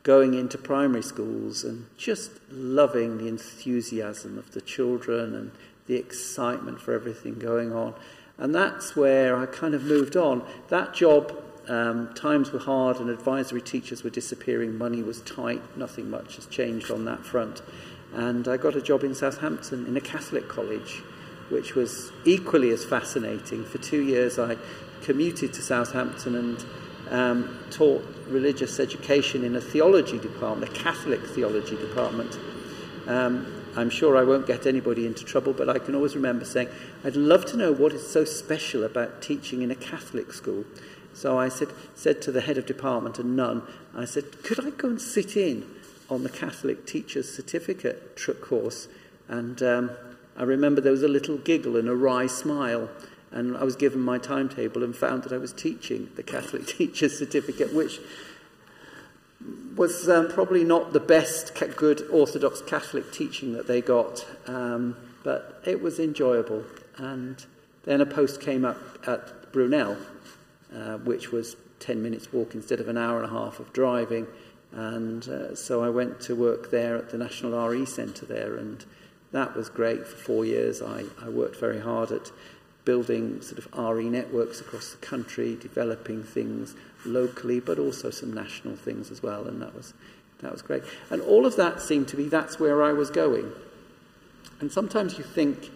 going 0.04 0.34
into 0.34 0.58
primary 0.58 1.04
schools 1.04 1.64
and 1.64 1.86
just 1.98 2.32
loving 2.52 3.18
the 3.18 3.28
enthusiasm 3.28 4.38
of 4.38 4.52
the 4.52 4.62
children 4.62 5.36
and 5.36 5.52
the 5.88 5.96
excitement 5.96 6.80
for 6.80 6.94
everything 6.94 7.38
going 7.38 7.74
on. 7.74 7.94
And 8.38 8.56
that's 8.56 8.96
where 8.96 9.38
I 9.38 9.46
kind 9.46 9.74
of 9.74 9.84
moved 9.84 10.16
on. 10.16 10.46
That 10.70 10.94
job, 10.94 11.36
um, 11.70 12.14
times 12.16 12.52
were 12.52 12.60
hard 12.60 12.98
and 12.98 13.10
advisory 13.10 13.62
teachers 13.62 14.04
were 14.04 14.10
disappearing, 14.10 14.78
money 14.78 15.04
was 15.04 15.22
tight, 15.22 15.62
nothing 15.78 16.10
much 16.10 16.36
has 16.36 16.48
changed 16.48 16.90
on 16.90 17.06
that 17.06 17.24
front. 17.24 17.62
And 18.14 18.48
I 18.48 18.58
got 18.58 18.76
a 18.76 18.82
job 18.82 19.04
in 19.04 19.14
Southampton 19.14 19.86
in 19.86 19.96
a 19.96 20.02
Catholic 20.02 20.50
college, 20.50 21.04
which 21.50 21.76
was 21.76 22.12
equally 22.26 22.72
as 22.72 22.84
fascinating. 22.84 23.66
For 23.66 23.78
two 23.78 24.02
years, 24.02 24.40
I 24.40 24.58
commuted 25.04 25.54
to 25.54 25.62
Southampton 25.62 26.36
and 26.36 26.66
um, 27.12 27.60
taught 27.70 28.04
religious 28.28 28.80
education 28.80 29.44
in 29.44 29.56
a 29.56 29.62
theology 29.62 30.18
department, 30.18 30.72
a 30.72 30.76
Catholic 30.76 31.24
theology 31.24 31.76
department. 31.76 32.38
Um, 33.08 33.56
I'm 33.76 33.92
sure 33.92 34.18
I 34.18 34.24
won't 34.24 34.48
get 34.48 34.66
anybody 34.66 35.06
into 35.06 35.24
trouble, 35.24 35.54
but 35.54 35.70
I 35.70 35.78
can 35.78 35.94
always 35.94 36.16
remember 36.16 36.46
saying, 36.46 36.70
I'd 37.04 37.16
love 37.16 37.46
to 37.48 37.58
know 37.58 37.72
what 37.72 37.94
is 37.94 38.10
so 38.10 38.26
special 38.26 38.84
about 38.84 39.22
teaching 39.22 39.62
in 39.62 39.70
a 39.70 39.76
Catholic 39.76 40.34
school. 40.34 40.66
So 41.14 41.38
I 41.38 41.50
said, 41.50 41.70
said 41.96 42.22
to 42.24 42.32
the 42.32 42.42
head 42.42 42.58
of 42.58 42.66
department 42.66 43.20
a 43.20 43.24
nun, 43.24 43.64
I 43.96 44.06
said, 44.06 44.44
could 44.44 44.66
I 44.66 44.70
go 44.70 44.90
and 44.90 45.02
sit 45.02 45.36
in 45.36 45.66
on 46.10 46.24
the 46.24 46.30
Catholic 46.30 46.86
Teacher's 46.86 47.34
Certificate 47.34 48.18
course? 48.42 48.88
And 49.28 49.62
um, 49.62 49.92
I 50.38 50.44
remember 50.44 50.82
there 50.82 50.92
was 50.92 51.04
a 51.04 51.08
little 51.08 51.38
giggle 51.38 51.76
and 51.76 51.90
a 51.90 51.96
wry 51.96 52.28
smile. 52.28 52.90
And 53.32 53.56
I 53.58 53.64
was 53.64 53.76
given 53.76 54.02
my 54.02 54.18
timetable 54.18 54.84
and 54.84 54.96
found 54.96 55.24
that 55.24 55.34
I 55.34 55.38
was 55.38 55.54
teaching 55.54 56.10
the 56.16 56.24
Catholic 56.24 56.66
Teacher's 56.78 57.18
Certificate, 57.18 57.74
which 57.74 58.00
was 59.76 60.10
um, 60.10 60.28
probably 60.30 60.64
not 60.64 60.94
the 60.94 61.00
best 61.00 61.54
good 61.78 62.04
Orthodox 62.12 62.62
Catholic 62.62 63.12
teaching 63.12 63.54
that 63.54 63.68
they 63.68 63.82
got, 63.82 64.26
um, 64.48 64.98
but 65.24 65.62
it 65.66 65.82
was 65.82 66.00
enjoyable. 66.00 66.64
And 66.98 67.46
then 67.84 68.02
a 68.02 68.06
post 68.06 68.42
came 68.42 68.66
up 68.66 68.78
at 69.08 69.52
Brunel, 69.54 69.98
uh, 70.74 70.98
which 70.98 71.32
was 71.32 71.56
10 71.80 72.02
minutes 72.02 72.32
walk 72.34 72.54
instead 72.56 72.80
of 72.80 72.88
an 72.88 72.98
hour 72.98 73.22
and 73.22 73.26
a 73.26 73.34
half 73.34 73.60
of 73.60 73.72
driving. 73.74 74.28
And 74.72 75.28
uh, 75.28 75.56
so 75.56 75.84
I 75.84 75.90
went 75.90 76.20
to 76.22 76.36
work 76.36 76.72
there 76.72 76.96
at 76.96 77.10
the 77.10 77.18
National 77.18 77.68
RE 77.68 77.86
Centre 77.86 78.26
there, 78.26 78.56
and 78.56 78.86
that 79.32 79.56
was 79.56 79.70
great 79.70 80.06
for 80.06 80.16
four 80.16 80.46
years. 80.46 80.82
I, 80.82 81.06
I 81.22 81.30
worked 81.30 81.56
very 81.56 81.80
hard 81.80 82.12
at 82.12 82.32
building 82.86 83.42
sort 83.42 83.60
of 83.60 83.68
RE 83.78 84.10
networks 84.10 84.62
across 84.62 84.92
the 84.92 84.98
country, 84.98 85.56
developing 85.56 86.24
things 86.24 86.76
locally, 87.06 87.60
but 87.60 87.80
also 87.80 88.10
some 88.10 88.34
national 88.34 88.76
things 88.76 89.12
as 89.12 89.24
well, 89.24 89.48
and 89.48 89.62
that 89.62 89.76
was 89.76 89.94
that 90.42 90.52
was 90.52 90.62
great. 90.62 90.84
And 91.10 91.22
all 91.22 91.46
of 91.46 91.56
that 91.58 91.82
seemed 91.82 92.08
to 92.10 92.16
be 92.16 92.30
that's 92.30 92.60
where 92.60 92.82
I 92.84 92.94
was 92.94 93.10
going. 93.10 93.52
And 94.60 94.72
sometimes 94.72 95.18
you 95.18 95.24
think 95.24 95.70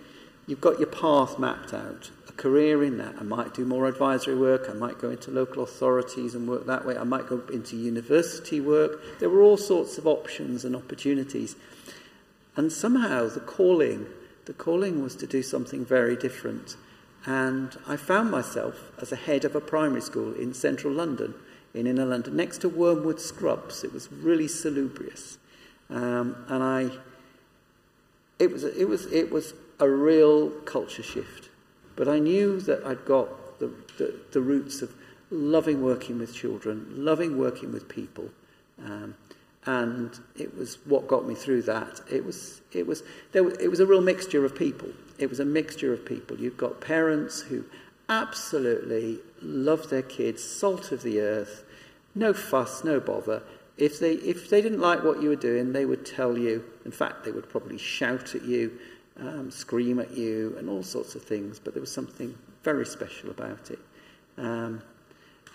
you've 0.48 0.62
got 0.62 0.80
your 0.80 0.88
path 0.88 1.38
mapped 1.38 1.74
out, 1.74 2.12
career 2.38 2.84
in 2.84 2.98
that. 2.98 3.16
I 3.20 3.24
might 3.24 3.54
do 3.54 3.66
more 3.66 3.88
advisory 3.88 4.36
work, 4.36 4.68
I 4.70 4.74
might 4.74 5.00
go 5.00 5.10
into 5.10 5.32
local 5.32 5.64
authorities 5.64 6.36
and 6.36 6.48
work 6.48 6.66
that 6.66 6.86
way, 6.86 6.98
I 6.98 7.04
might 7.04 7.28
go 7.28 7.42
into 7.52 7.76
university 7.76 8.60
work. 8.60 9.20
There 9.20 9.30
were 9.30 9.42
all 9.42 9.58
sorts 9.58 9.98
of 9.98 10.08
options 10.08 10.66
and 10.66 10.76
opportunities. 10.76 11.56
And 12.56 12.72
somehow 12.72 13.30
the 13.30 13.40
calling, 13.40 14.06
the 14.46 14.54
calling 14.54 15.02
was 15.02 15.16
to 15.18 15.28
do 15.28 15.42
something 15.42 15.86
very 15.86 16.16
different. 16.16 16.76
And 17.26 17.78
I 17.88 17.96
found 17.96 18.30
myself 18.32 18.92
as 19.02 19.12
a 19.12 19.16
head 19.16 19.46
of 19.46 19.56
a 19.56 19.62
primary 19.62 20.02
school 20.02 20.34
in 20.34 20.54
central 20.54 20.94
London, 20.94 21.34
in 21.74 21.88
inner 21.88 22.06
London, 22.06 22.36
next 22.36 22.60
to 22.60 22.70
Wormwood 22.70 23.20
Scrubs. 23.20 23.84
It 23.84 23.94
was 23.94 24.12
really 24.12 24.48
salubrious. 24.48 25.38
Um, 25.90 26.36
and 26.50 26.64
I, 26.64 26.90
it 28.40 28.52
was, 28.52 28.64
it, 28.64 28.88
was, 28.88 29.06
it 29.12 29.32
was 29.32 29.54
a 29.80 29.90
real 29.90 30.50
culture 30.50 31.04
shift. 31.04 31.50
But 31.96 32.08
I 32.08 32.20
knew 32.20 32.60
that 32.62 32.86
I'd 32.86 33.06
got 33.06 33.60
the, 33.60 33.72
the, 33.98 34.16
the 34.32 34.42
roots 34.42 34.82
of 34.82 34.94
loving 35.30 35.82
working 35.82 36.20
with 36.20 36.34
children, 36.34 36.86
loving 36.96 37.38
working 37.38 37.72
with 37.72 37.90
people. 37.90 38.30
Um, 38.84 39.16
and 39.66 40.18
it 40.36 40.58
was 40.58 40.78
what 40.86 41.08
got 41.08 41.26
me 41.26 41.36
through 41.36 41.64
that. 41.64 42.02
It 42.12 42.26
was, 42.26 42.62
it 42.72 42.86
was, 42.86 43.04
there 43.32 43.44
was, 43.44 43.58
it 43.58 43.70
was 43.70 43.80
a 43.80 43.86
real 43.86 44.02
mixture 44.02 44.44
of 44.44 44.56
people. 44.56 44.90
It 45.18 45.30
was 45.30 45.40
a 45.40 45.46
mixture 45.46 45.94
of 45.94 46.06
people. 46.06 46.38
You've 46.38 46.58
got 46.58 46.82
parents 46.82 47.42
who 47.42 47.64
absolutely 48.10 49.20
love 49.42 49.90
their 49.90 50.02
kids, 50.02 50.44
salt 50.44 50.92
of 50.92 51.04
the 51.04 51.22
earth, 51.22 51.64
no 52.16 52.34
fuss, 52.34 52.84
no 52.84 53.00
bother. 53.00 53.42
If 53.78 54.00
they, 54.00 54.14
if 54.14 54.50
they 54.50 54.62
didn't 54.62 54.82
like 54.82 55.04
what 55.04 55.22
you 55.22 55.30
were 55.30 55.36
doing, 55.36 55.74
they 55.74 55.86
would 55.86 56.06
tell 56.06 56.38
you. 56.38 56.64
In 56.86 56.92
fact, 56.92 57.24
they 57.24 57.32
would 57.32 57.50
probably 57.50 57.78
shout 57.78 58.36
at 58.36 58.44
you, 58.44 58.78
um, 59.20 59.52
scream 59.52 60.00
at 60.00 60.12
you, 60.12 60.56
and 60.58 60.70
all 60.70 60.84
sorts 60.84 61.16
of 61.16 61.24
things. 61.24 61.60
But 61.60 61.74
there 61.74 61.82
was 61.82 61.92
something 61.92 62.36
very 62.64 62.86
special 62.86 63.30
about 63.30 63.72
it. 63.72 63.80
Um, 64.38 64.82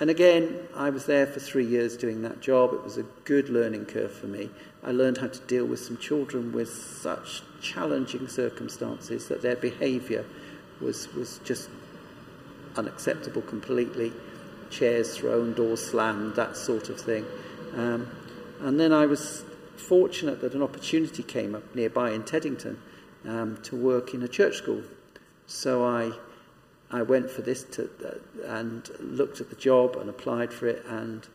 and 0.00 0.11
again, 0.11 0.57
I 0.77 0.91
was 0.91 1.07
there 1.07 1.27
for 1.27 1.41
three 1.41 1.67
years 1.67 1.97
doing 1.97 2.23
that 2.23 2.41
job. 2.41 2.73
It 2.73 2.85
was 2.85 2.99
a 2.99 3.03
good 3.25 3.49
learning 3.49 3.87
curve 3.87 4.12
for 4.12 4.27
me. 4.27 4.49
I 4.85 4.93
learned 4.93 5.19
how 5.19 5.27
to 5.27 5.41
deal 5.41 5.67
with 5.67 5.81
some 5.81 5.97
children 5.97 6.53
with 6.53 6.69
such 6.73 7.43
challenging 7.61 8.29
circumstances 8.29 9.27
that 9.27 9.43
their 9.43 9.57
behaviour 9.57 10.25
was, 10.81 11.12
was 11.15 11.41
just 11.43 11.69
unacceptable 12.77 13.43
completely. 13.43 14.12
Chairs 14.71 15.17
thrown, 15.17 15.55
doors 15.55 15.85
slammed, 15.85 16.37
that 16.37 16.57
sort 16.57 16.91
of 16.91 17.00
thing. 17.00 17.25
Um, 17.75 18.09
and 18.61 18.79
then 18.79 18.93
I 18.93 19.07
was 19.07 19.45
fortunate 19.77 20.41
that 20.43 20.55
an 20.55 20.62
opportunity 20.62 21.25
came 21.25 21.57
up 21.57 21.75
nearby 21.75 22.12
in 22.12 22.23
Teddington 22.23 22.79
um, 23.26 23.58
to 23.62 23.76
work 23.76 24.14
in 24.14 24.22
a 24.22 24.28
church 24.28 24.56
school. 24.56 24.82
So 25.46 25.84
I 25.84 26.12
I 26.90 27.02
went 27.02 27.30
for 27.30 27.42
this 27.42 27.64
to, 27.64 27.90
uh, 28.04 28.46
and 28.46 28.88
looked 28.98 29.40
at 29.40 29.50
the 29.50 29.56
job 29.56 29.96
and 29.96 30.08
applied 30.08 30.52
for 30.52 30.66
it 30.66 30.84
and 30.87 31.26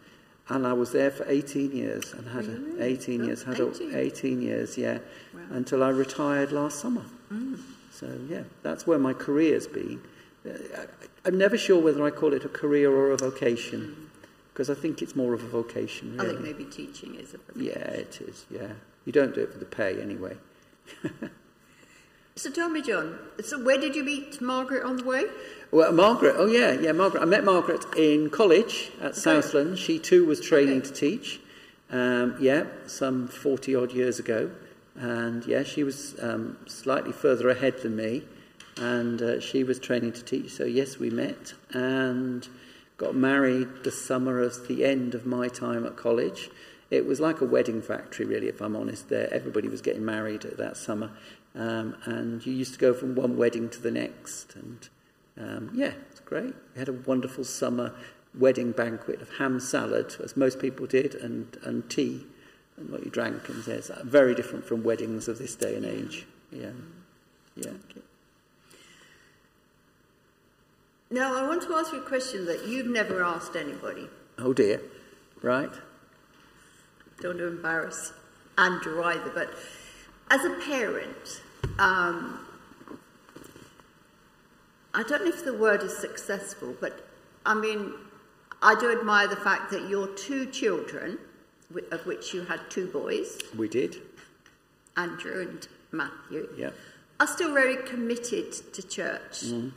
and 0.50 0.68
I 0.68 0.74
was 0.74 0.92
there 0.92 1.10
for 1.10 1.26
18 1.28 1.72
years 1.72 2.12
and 2.14 2.28
had 2.28 2.48
really? 2.48 2.82
a, 2.82 2.84
18 2.84 3.22
oh, 3.22 3.26
years 3.26 3.44
had 3.44 3.60
18. 3.62 3.94
A, 3.94 3.98
18 3.98 4.42
years 4.42 4.78
yeah 4.78 5.00
wow. 5.34 5.42
until 5.52 5.84
I 5.84 5.90
retired 5.90 6.52
last 6.52 6.80
summer. 6.80 7.06
Mm. 7.32 7.60
So 7.92 8.20
yeah, 8.28 8.44
that's 8.64 8.88
where 8.88 9.00
my 9.00 9.14
career's 9.14 9.68
been. 9.68 10.02
Uh, 10.46 10.52
I, 10.78 10.86
I'm 11.26 11.38
never 11.38 11.58
sure 11.58 11.82
whether 11.82 12.04
I 12.04 12.10
call 12.10 12.34
it 12.34 12.44
a 12.44 12.50
career 12.50 12.92
or 12.92 13.12
a 13.12 13.18
vocation 13.18 14.10
because 14.52 14.70
I 14.70 14.76
think 14.76 15.02
it's 15.02 15.16
more 15.16 15.34
of 15.34 15.44
a 15.44 15.48
vocation. 15.48 16.18
Really. 16.18 16.26
I 16.26 16.32
think 16.32 16.42
maybe 16.42 16.66
teaching 16.66 17.16
is 17.16 17.34
a 17.34 17.38
vocation. 17.38 17.66
Yeah, 17.66 17.92
it 17.92 18.22
is. 18.22 18.46
Yeah, 18.50 18.74
you 19.06 19.12
don't 19.12 19.34
do 19.34 19.42
it 19.42 19.52
for 19.52 19.60
the 19.60 19.66
pay 19.66 20.02
anyway. 20.02 20.38
So 22.36 22.50
tell 22.50 22.70
me, 22.70 22.82
John, 22.82 23.20
so 23.44 23.64
where 23.64 23.78
did 23.78 23.96
you 23.96 24.04
meet 24.04 24.42
Margaret 24.42 24.84
on 24.84 24.98
the 24.98 25.04
way? 25.04 25.26
Well, 25.70 25.92
Margaret, 25.92 26.36
oh 26.38 26.48
yeah, 26.48 26.72
yeah, 26.72 26.92
Margaret. 26.92 27.22
I 27.22 27.26
met 27.26 27.44
Margaret 27.44 27.86
in 27.96 28.32
college 28.32 28.92
at 29.00 29.12
okay. 29.12 29.20
Southland. 29.20 29.78
She 29.78 30.00
too 30.00 30.26
was 30.26 30.40
training 30.40 30.80
okay. 30.80 30.88
to 30.88 30.94
teach. 30.94 31.40
Um, 31.92 32.36
yeah, 32.40 32.66
some 32.88 33.28
40 33.28 33.76
odd 33.76 33.92
years 33.92 34.18
ago. 34.18 34.50
And 34.96 35.46
yeah, 35.46 35.62
she 35.62 35.84
was 35.84 36.16
um, 36.22 36.58
slightly 36.66 37.12
further 37.12 37.50
ahead 37.50 37.82
than 37.84 37.96
me. 37.96 38.24
And 38.78 39.22
uh, 39.22 39.40
she 39.40 39.64
was 39.64 39.78
training 39.78 40.14
to 40.14 40.24
teach. 40.24 40.52
So 40.52 40.64
yes, 40.64 40.98
we 40.98 41.12
met 41.12 41.54
and 41.72 42.48
got 42.98 43.16
married 43.16 43.84
the 43.84 43.92
summer 43.92 44.42
of 44.42 44.68
the 44.68 44.86
end 44.86 45.14
of 45.14 45.28
my 45.28 45.50
time 45.50 45.86
at 45.86 45.98
college. 45.98 46.50
It 46.90 47.06
was 47.06 47.20
like 47.20 47.42
a 47.42 47.46
wedding 47.46 47.82
factory, 47.82 48.26
really, 48.26 48.48
if 48.48 48.62
I'm 48.62 48.76
honest. 48.76 49.10
There, 49.10 49.32
everybody 49.32 49.68
was 49.68 49.82
getting 49.82 50.06
married 50.06 50.42
that 50.42 50.78
summer. 50.78 51.12
Um, 51.56 51.96
and 52.06 52.46
you 52.46 52.54
used 52.54 52.74
to 52.74 52.80
go 52.80 52.94
from 52.94 53.16
one 53.16 53.38
wedding 53.38 53.70
to 53.70 53.82
the 53.82 53.92
next. 53.92 54.56
And 54.56 54.90
um, 55.40 55.72
yeah, 55.74 55.94
it's 56.10 56.20
great. 56.20 56.54
We 56.74 56.80
had 56.80 56.90
a 56.90 56.94
wonderful 56.94 57.44
summer 57.44 57.94
wedding 58.38 58.72
banquet 58.72 59.22
of 59.22 59.38
ham 59.38 59.60
salad, 59.60 60.16
as 60.24 60.36
most 60.36 60.60
people 60.60 60.88
did, 60.88 61.14
and, 61.16 61.58
and 61.64 61.88
tea, 61.90 62.26
and 62.78 62.90
what 62.90 63.04
you 63.04 63.12
drank. 63.12 63.48
And 63.50 63.68
it's 63.68 63.92
very 64.04 64.34
different 64.34 64.66
from 64.66 64.84
weddings 64.84 65.28
of 65.28 65.38
this 65.38 65.56
day 65.56 65.76
and 65.76 65.86
age. 65.86 66.26
Yeah. 66.52 66.72
Yeah. 67.56 67.70
Okay. 67.70 68.02
Now, 71.12 71.36
I 71.38 71.48
want 71.48 71.62
to 71.64 71.76
ask 71.76 71.94
you 71.94 72.00
a 72.00 72.08
question 72.08 72.46
that 72.46 72.66
you've 72.66 72.88
never 72.88 73.24
asked 73.24 73.56
anybody. 73.56 74.08
Oh 74.40 74.54
dear. 74.54 74.82
Right. 75.44 75.70
Don't 77.22 77.40
embarrass 77.40 78.14
Andrew 78.58 79.04
either, 79.04 79.30
but 79.30 79.54
as 80.30 80.46
a 80.46 80.52
parent, 80.66 81.42
um, 81.80 82.46
I 84.94 85.04
don't 85.04 85.24
know 85.24 85.30
if 85.30 85.44
the 85.44 85.58
word 85.58 85.82
is 85.82 85.98
successful, 85.98 86.76
but 86.80 87.08
I 87.46 87.54
mean, 87.54 87.94
I 88.62 88.76
do 88.80 88.92
admire 88.98 89.28
the 89.28 89.36
fact 89.36 89.72
that 89.72 89.90
your 89.90 90.08
two 90.08 90.46
children, 90.48 91.18
of 91.92 92.06
which 92.06 92.34
you 92.34 92.44
had 92.44 92.62
two 92.70 92.88
boys, 92.88 93.40
we 93.58 93.68
did, 93.68 93.98
Andrew 94.96 95.42
and 95.42 95.68
Matthew, 95.92 96.48
yeah. 96.56 96.70
are 97.20 97.28
still 97.28 97.54
very 97.54 97.78
committed 97.84 98.54
to 98.74 98.88
church. 98.88 99.42
Mm. 99.46 99.72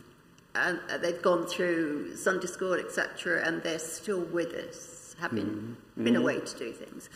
And 0.54 0.80
uh, 0.90 0.96
they've 0.98 1.20
gone 1.20 1.46
through 1.46 2.16
Sunday 2.16 2.46
school, 2.46 2.74
etc., 2.74 3.46
and 3.46 3.62
they're 3.62 3.78
still 3.78 4.20
with 4.20 4.54
us, 4.54 5.14
having 5.20 5.76
mm. 5.98 6.04
been 6.04 6.14
mm. 6.14 6.20
away 6.20 6.40
to 6.40 6.58
do 6.58 6.72
things. 6.72 7.10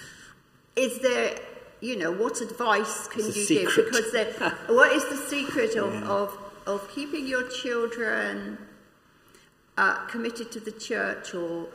Is 0.76 0.98
there 1.00 1.38
you 1.80 1.96
know, 1.96 2.12
what 2.12 2.40
advice 2.40 3.08
can 3.08 3.26
you 3.26 3.46
give? 3.46 3.72
Because 3.74 4.12
what 4.68 4.92
is 4.92 5.04
the 5.08 5.16
secret 5.16 5.76
of, 5.76 5.94
yeah. 5.94 6.08
of, 6.08 6.38
of 6.66 6.90
keeping 6.94 7.26
your 7.26 7.48
children 7.48 8.58
uh, 9.78 10.06
committed 10.06 10.52
to 10.52 10.60
the 10.60 10.72
church 10.72 11.34
or, 11.34 11.68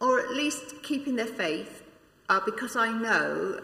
or 0.00 0.20
at 0.20 0.30
least 0.30 0.82
keeping 0.82 1.16
their 1.16 1.26
faith? 1.26 1.82
Uh, 2.28 2.40
because 2.44 2.76
I 2.76 2.90
know 2.90 3.60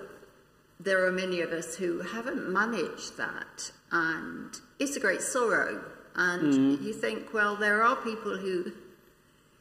there 0.80 1.06
are 1.06 1.12
many 1.12 1.40
of 1.40 1.52
us 1.52 1.76
who 1.76 2.00
haven't 2.00 2.50
managed 2.50 3.16
that, 3.16 3.72
and 3.90 4.58
it's 4.78 4.96
a 4.96 5.00
great 5.00 5.22
sorrow. 5.22 5.82
And 6.14 6.52
mm. 6.78 6.82
you 6.82 6.92
think, 6.92 7.32
well, 7.32 7.56
there 7.56 7.82
are 7.82 7.96
people 7.96 8.36
who 8.36 8.72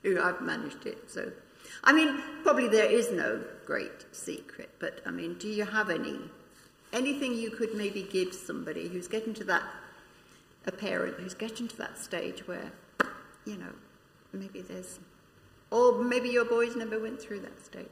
who 0.03 0.15
have 0.15 0.41
managed 0.41 0.85
it. 0.85 1.09
So, 1.09 1.31
I 1.83 1.93
mean, 1.93 2.21
probably 2.43 2.67
there 2.67 2.89
is 2.89 3.11
no 3.11 3.43
great 3.65 4.05
secret, 4.11 4.69
but 4.79 5.01
I 5.05 5.11
mean, 5.11 5.35
do 5.35 5.47
you 5.47 5.65
have 5.65 5.89
any 5.89 6.19
anything 6.93 7.33
you 7.33 7.49
could 7.49 7.75
maybe 7.75 8.03
give 8.03 8.33
somebody 8.33 8.87
who's 8.87 9.07
getting 9.07 9.33
to 9.35 9.43
that 9.43 9.63
a 10.65 10.71
parent 10.71 11.15
who's 11.15 11.33
getting 11.33 11.67
to 11.67 11.77
that 11.77 11.97
stage 11.97 12.47
where, 12.47 12.71
you 13.45 13.55
know, 13.57 13.73
maybe 14.33 14.61
there's, 14.61 14.99
or 15.71 16.03
maybe 16.03 16.29
your 16.29 16.45
boys 16.45 16.75
never 16.75 16.99
went 16.99 17.21
through 17.21 17.39
that 17.39 17.65
stage. 17.65 17.85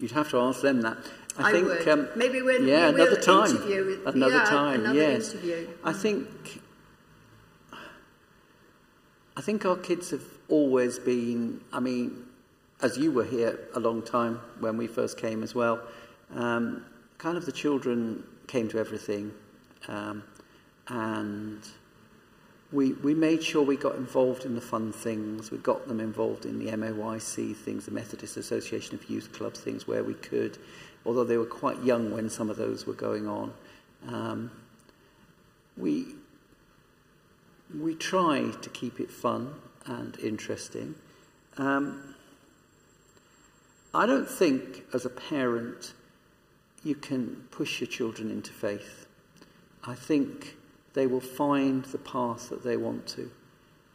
You'd 0.00 0.10
have 0.10 0.28
to 0.30 0.38
ask 0.38 0.60
them 0.60 0.82
that. 0.82 0.98
I, 1.38 1.48
I 1.48 1.52
think 1.52 1.68
would. 1.68 1.88
Um, 1.88 2.08
maybe 2.16 2.42
when 2.42 2.66
yeah, 2.66 2.90
we 2.90 2.94
another 2.96 3.20
time, 3.20 3.50
interview, 3.50 4.02
another 4.06 4.34
yeah, 4.34 4.44
time, 4.44 4.80
another 4.80 4.98
yes. 4.98 5.32
Interview. 5.32 5.68
I 5.84 5.92
think 5.92 6.60
I 9.36 9.40
think 9.40 9.64
our 9.64 9.76
kids 9.76 10.10
have 10.10 10.24
always 10.48 10.98
been. 10.98 11.60
I 11.72 11.78
mean, 11.78 12.24
as 12.82 12.98
you 12.98 13.12
were 13.12 13.24
here 13.24 13.58
a 13.74 13.80
long 13.80 14.02
time 14.02 14.40
when 14.60 14.76
we 14.76 14.86
first 14.86 15.18
came 15.18 15.42
as 15.42 15.54
well, 15.54 15.80
um, 16.34 16.84
kind 17.18 17.36
of 17.36 17.46
the 17.46 17.52
children 17.52 18.24
came 18.46 18.68
to 18.68 18.78
everything, 18.78 19.32
um, 19.88 20.22
and 20.88 21.60
we, 22.72 22.92
we 22.92 23.14
made 23.14 23.42
sure 23.42 23.62
we 23.62 23.76
got 23.76 23.94
involved 23.94 24.44
in 24.44 24.54
the 24.54 24.60
fun 24.60 24.92
things. 24.92 25.50
We 25.50 25.58
got 25.58 25.86
them 25.86 26.00
involved 26.00 26.44
in 26.44 26.58
the 26.58 26.72
MAYC 26.72 27.54
things, 27.56 27.84
the 27.84 27.92
Methodist 27.92 28.36
Association 28.36 28.96
of 28.96 29.08
Youth 29.08 29.32
Clubs 29.32 29.60
things, 29.60 29.86
where 29.86 30.02
we 30.02 30.14
could, 30.14 30.58
although 31.06 31.24
they 31.24 31.36
were 31.36 31.46
quite 31.46 31.82
young 31.84 32.10
when 32.10 32.28
some 32.28 32.50
of 32.50 32.56
those 32.56 32.86
were 32.86 32.94
going 32.94 33.28
on. 33.28 33.52
Um, 34.08 34.50
we, 35.76 36.06
we 37.78 37.94
try 37.94 38.50
to 38.60 38.70
keep 38.70 38.98
it 38.98 39.10
fun 39.10 39.54
and 39.86 40.18
interesting. 40.18 40.96
Um, 41.56 42.13
I 43.94 44.06
don't 44.06 44.28
think, 44.28 44.84
as 44.92 45.06
a 45.06 45.10
parent, 45.10 45.94
you 46.82 46.96
can 46.96 47.44
push 47.52 47.80
your 47.80 47.86
children 47.86 48.28
into 48.28 48.52
faith. 48.52 49.06
I 49.84 49.94
think 49.94 50.56
they 50.94 51.06
will 51.06 51.20
find 51.20 51.84
the 51.84 51.98
path 51.98 52.50
that 52.50 52.64
they 52.64 52.76
want 52.76 53.06
to. 53.08 53.30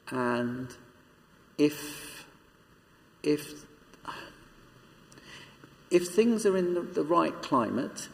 And 0.10 0.74
if, 1.58 2.26
if, 3.24 3.66
if 5.92 6.08
things 6.08 6.46
are 6.46 6.56
in 6.56 6.76
the, 6.76 6.82
the 6.82 7.04
right 7.04 7.40
climate, 7.42 8.08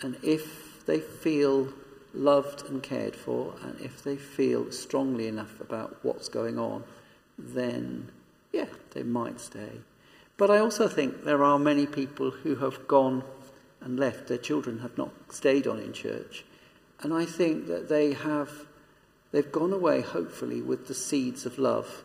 and 0.00 0.16
if 0.22 0.86
they 0.86 1.00
feel 1.00 1.68
loved 2.14 2.66
and 2.68 2.82
cared 2.82 3.14
for, 3.14 3.54
and 3.62 3.78
if 3.80 4.02
they 4.02 4.16
feel 4.16 4.72
strongly 4.72 5.28
enough 5.28 5.60
about 5.60 5.98
what's 6.02 6.30
going 6.30 6.58
on, 6.58 6.82
then 7.38 8.10
yeah, 8.52 8.66
they 8.92 9.02
might 9.02 9.38
stay. 9.38 9.80
But 10.40 10.50
I 10.50 10.58
also 10.58 10.88
think 10.88 11.24
there 11.24 11.44
are 11.44 11.58
many 11.58 11.84
people 11.84 12.30
who 12.30 12.56
have 12.56 12.88
gone 12.88 13.24
and 13.82 14.00
left. 14.00 14.26
Their 14.26 14.38
children 14.38 14.78
have 14.78 14.96
not 14.96 15.10
stayed 15.28 15.66
on 15.66 15.78
in 15.78 15.92
church. 15.92 16.46
And 17.02 17.12
I 17.12 17.26
think 17.26 17.66
that 17.66 17.90
they 17.90 18.14
have, 18.14 18.50
they've 19.32 19.52
gone 19.52 19.74
away, 19.74 20.00
hopefully, 20.00 20.62
with 20.62 20.88
the 20.88 20.94
seeds 20.94 21.44
of 21.44 21.58
love. 21.58 22.02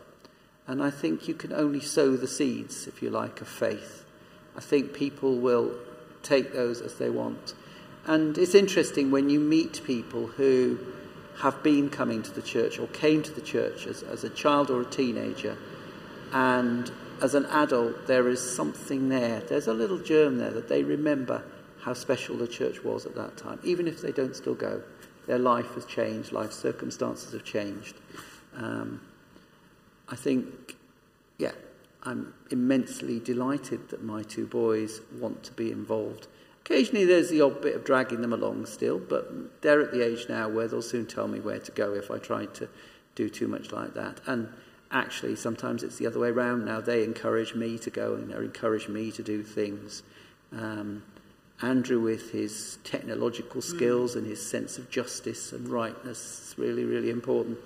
And 0.67 0.83
I 0.83 0.89
think 0.89 1.29
you 1.29 1.33
can 1.33 1.53
only 1.53 1.79
sow 1.79 2.17
the 2.17 2.27
seeds, 2.27 2.87
if 2.87 3.01
you 3.01 3.09
like, 3.09 3.39
of 3.39 3.47
faith. 3.47 4.03
I 4.57 4.59
think 4.59 4.93
people 4.93 5.37
will 5.37 5.71
take 6.21 6.51
those 6.51 6.81
as 6.81 6.95
they 6.95 7.09
want. 7.09 7.53
And 8.05 8.37
it's 8.37 8.53
interesting 8.53 9.11
when 9.11 9.29
you 9.29 9.39
meet 9.39 9.81
people 9.85 10.27
who 10.27 10.77
have 11.37 11.63
been 11.63 11.89
coming 11.89 12.21
to 12.23 12.31
the 12.31 12.41
church 12.41 12.79
or 12.79 12.87
came 12.87 13.23
to 13.23 13.31
the 13.31 13.39
church 13.39 13.87
as, 13.87 14.03
as 14.03 14.25
a 14.25 14.29
child 14.29 14.69
or 14.69 14.81
a 14.81 14.85
teenager, 14.85 15.57
and 16.33 16.91
as 17.21 17.35
an 17.35 17.45
adult, 17.47 18.07
there 18.07 18.27
is 18.27 18.55
something 18.55 19.09
there. 19.09 19.39
There's 19.41 19.67
a 19.67 19.73
little 19.73 19.99
germ 19.99 20.37
there 20.37 20.51
that 20.51 20.67
they 20.67 20.83
remember 20.83 21.43
how 21.81 21.93
special 21.93 22.37
the 22.37 22.47
church 22.47 22.83
was 22.83 23.05
at 23.05 23.15
that 23.15 23.37
time. 23.37 23.59
Even 23.63 23.87
if 23.87 24.01
they 24.01 24.11
don't 24.11 24.35
still 24.35 24.55
go, 24.55 24.81
their 25.27 25.39
life 25.39 25.73
has 25.75 25.85
changed, 25.85 26.31
life 26.31 26.51
circumstances 26.51 27.33
have 27.33 27.43
changed. 27.43 27.95
Um, 28.55 29.01
I 30.07 30.15
think, 30.15 30.75
yeah, 31.37 31.51
I'm 32.03 32.33
immensely 32.51 33.19
delighted 33.19 33.89
that 33.89 34.03
my 34.03 34.23
two 34.23 34.45
boys 34.45 35.01
want 35.19 35.43
to 35.43 35.51
be 35.51 35.71
involved. 35.71 36.27
Occasionally 36.63 37.05
there's 37.05 37.29
the 37.29 37.41
odd 37.41 37.61
bit 37.61 37.75
of 37.75 37.83
dragging 37.83 38.21
them 38.21 38.33
along 38.33 38.65
still, 38.65 38.99
but 38.99 39.61
they're 39.61 39.81
at 39.81 39.91
the 39.91 40.03
age 40.03 40.25
now 40.29 40.49
where 40.49 40.67
they'll 40.67 40.81
soon 40.81 41.05
tell 41.05 41.27
me 41.27 41.39
where 41.39 41.59
to 41.59 41.71
go 41.71 41.93
if 41.93 42.09
I 42.09 42.17
try 42.17 42.45
to 42.45 42.67
do 43.15 43.29
too 43.29 43.47
much 43.47 43.71
like 43.71 43.93
that. 43.93 44.21
And 44.25 44.49
actually, 44.95 45.35
sometimes 45.35 45.83
it's 45.83 45.97
the 45.97 46.07
other 46.07 46.19
way 46.19 46.29
around 46.29 46.65
now. 46.65 46.79
They 46.79 47.03
encourage 47.03 47.53
me 47.53 47.77
to 47.79 47.89
go 47.89 48.15
and 48.15 48.31
they 48.31 48.35
encourage 48.35 48.87
me 48.87 49.11
to 49.11 49.21
do 49.21 49.43
things. 49.43 50.01
Um, 50.53 51.03
Andrew, 51.61 51.99
with 51.99 52.31
his 52.31 52.79
technological 52.83 53.61
mm. 53.61 53.63
skills 53.63 54.15
and 54.15 54.25
his 54.25 54.45
sense 54.45 54.77
of 54.77 54.89
justice 54.89 55.51
and 55.51 55.67
rightness, 55.67 56.49
is 56.49 56.55
really, 56.57 56.85
really 56.85 57.09
important. 57.09 57.57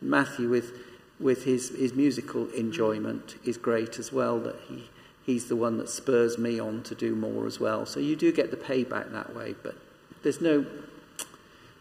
Matthew, 0.00 0.48
with, 0.48 0.72
with 1.20 1.44
his, 1.44 1.68
his 1.70 1.94
musical 1.94 2.48
enjoyment, 2.50 3.36
is 3.44 3.58
great 3.58 3.98
as 3.98 4.12
well, 4.12 4.38
that 4.40 4.56
he, 4.68 4.88
he's 5.24 5.48
the 5.48 5.56
one 5.56 5.76
that 5.78 5.90
spurs 5.90 6.38
me 6.38 6.58
on 6.58 6.82
to 6.84 6.94
do 6.94 7.14
more 7.14 7.46
as 7.46 7.60
well. 7.60 7.84
So 7.84 8.00
you 8.00 8.16
do 8.16 8.32
get 8.32 8.50
the 8.50 8.56
payback 8.56 9.12
that 9.12 9.36
way, 9.36 9.54
but 9.62 9.76
there's 10.22 10.40
no. 10.40 10.64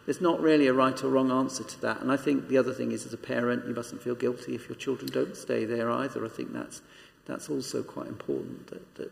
There's 0.08 0.22
not 0.22 0.39
really 0.39 0.67
a 0.67 0.74
right 0.74 1.04
or 1.04 1.10
wrong 1.10 1.32
answer 1.32 1.65
to 1.65 1.82
that. 1.82 2.00
And 2.00 2.10
I 2.10 2.15
think 2.15 2.48
the 2.48 2.58
other 2.58 2.72
thing 2.72 2.93
is, 2.93 3.06
as 3.06 3.12
a 3.12 3.17
parent, 3.17 3.67
you 3.67 3.74
mustn't 3.74 4.02
feel 4.02 4.15
guilty 4.15 4.56
if 4.56 4.70
your 4.70 4.78
children 4.78 5.12
don't 5.12 5.36
stay 5.36 5.65
there 5.65 5.91
either. 5.91 6.26
I 6.26 6.30
think 6.30 6.54
that's, 6.54 6.82
that's 7.26 7.50
also 7.50 7.84
quite 7.84 8.08
important 8.08 8.67
that, 8.67 8.96
that 8.96 9.12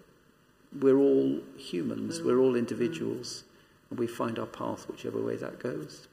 we're 0.80 0.98
all 0.98 1.42
humans, 1.58 2.22
we're 2.22 2.40
all 2.40 2.56
individuals, 2.56 3.44
and 3.90 4.00
we 4.00 4.08
find 4.08 4.40
our 4.40 4.46
path 4.46 4.88
whichever 4.88 5.22
way 5.22 5.36
that 5.36 5.60
goes. 5.60 6.08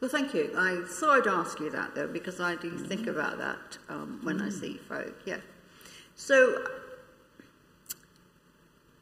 Well, 0.00 0.08
thank 0.10 0.32
you. 0.32 0.52
I 0.56 0.84
thought 0.86 1.26
I'd 1.26 1.26
ask 1.26 1.58
you 1.58 1.70
that 1.70 1.96
though, 1.96 2.06
because 2.06 2.38
I 2.38 2.54
do 2.54 2.78
think 2.78 3.02
mm-hmm. 3.02 3.18
about 3.18 3.38
that 3.38 3.78
um, 3.88 4.20
when 4.22 4.40
I 4.40 4.48
see 4.48 4.76
folk. 4.88 5.14
Yeah. 5.24 5.38
So 6.14 6.68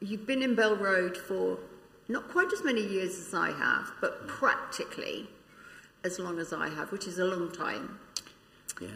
you've 0.00 0.26
been 0.26 0.42
in 0.42 0.54
Bell 0.54 0.74
Road 0.74 1.18
for 1.18 1.58
not 2.12 2.28
quite 2.28 2.52
as 2.52 2.62
many 2.62 2.82
years 2.82 3.18
as 3.18 3.34
I 3.34 3.50
have, 3.52 3.90
but 4.00 4.28
practically 4.28 5.28
as 6.04 6.18
long 6.18 6.38
as 6.38 6.52
I 6.52 6.68
have, 6.68 6.92
which 6.92 7.06
is 7.06 7.18
a 7.18 7.24
long 7.24 7.50
time. 7.50 7.98
Yeah. 8.80 8.88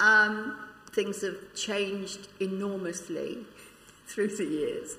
Um, 0.00 0.58
things 0.90 1.22
have 1.22 1.54
changed 1.54 2.28
enormously 2.40 3.38
through 4.06 4.36
the 4.36 4.44
years. 4.44 4.96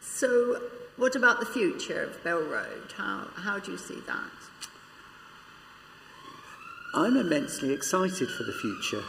So, 0.00 0.60
what 0.96 1.16
about 1.16 1.40
the 1.40 1.46
future 1.46 2.02
of 2.02 2.22
Bell 2.22 2.42
Road? 2.42 2.92
How, 2.96 3.28
how 3.36 3.58
do 3.58 3.72
you 3.72 3.78
see 3.78 4.00
that? 4.06 4.30
I'm 6.94 7.16
immensely 7.16 7.72
excited 7.72 8.28
for 8.30 8.42
the 8.42 8.52
future. 8.52 9.02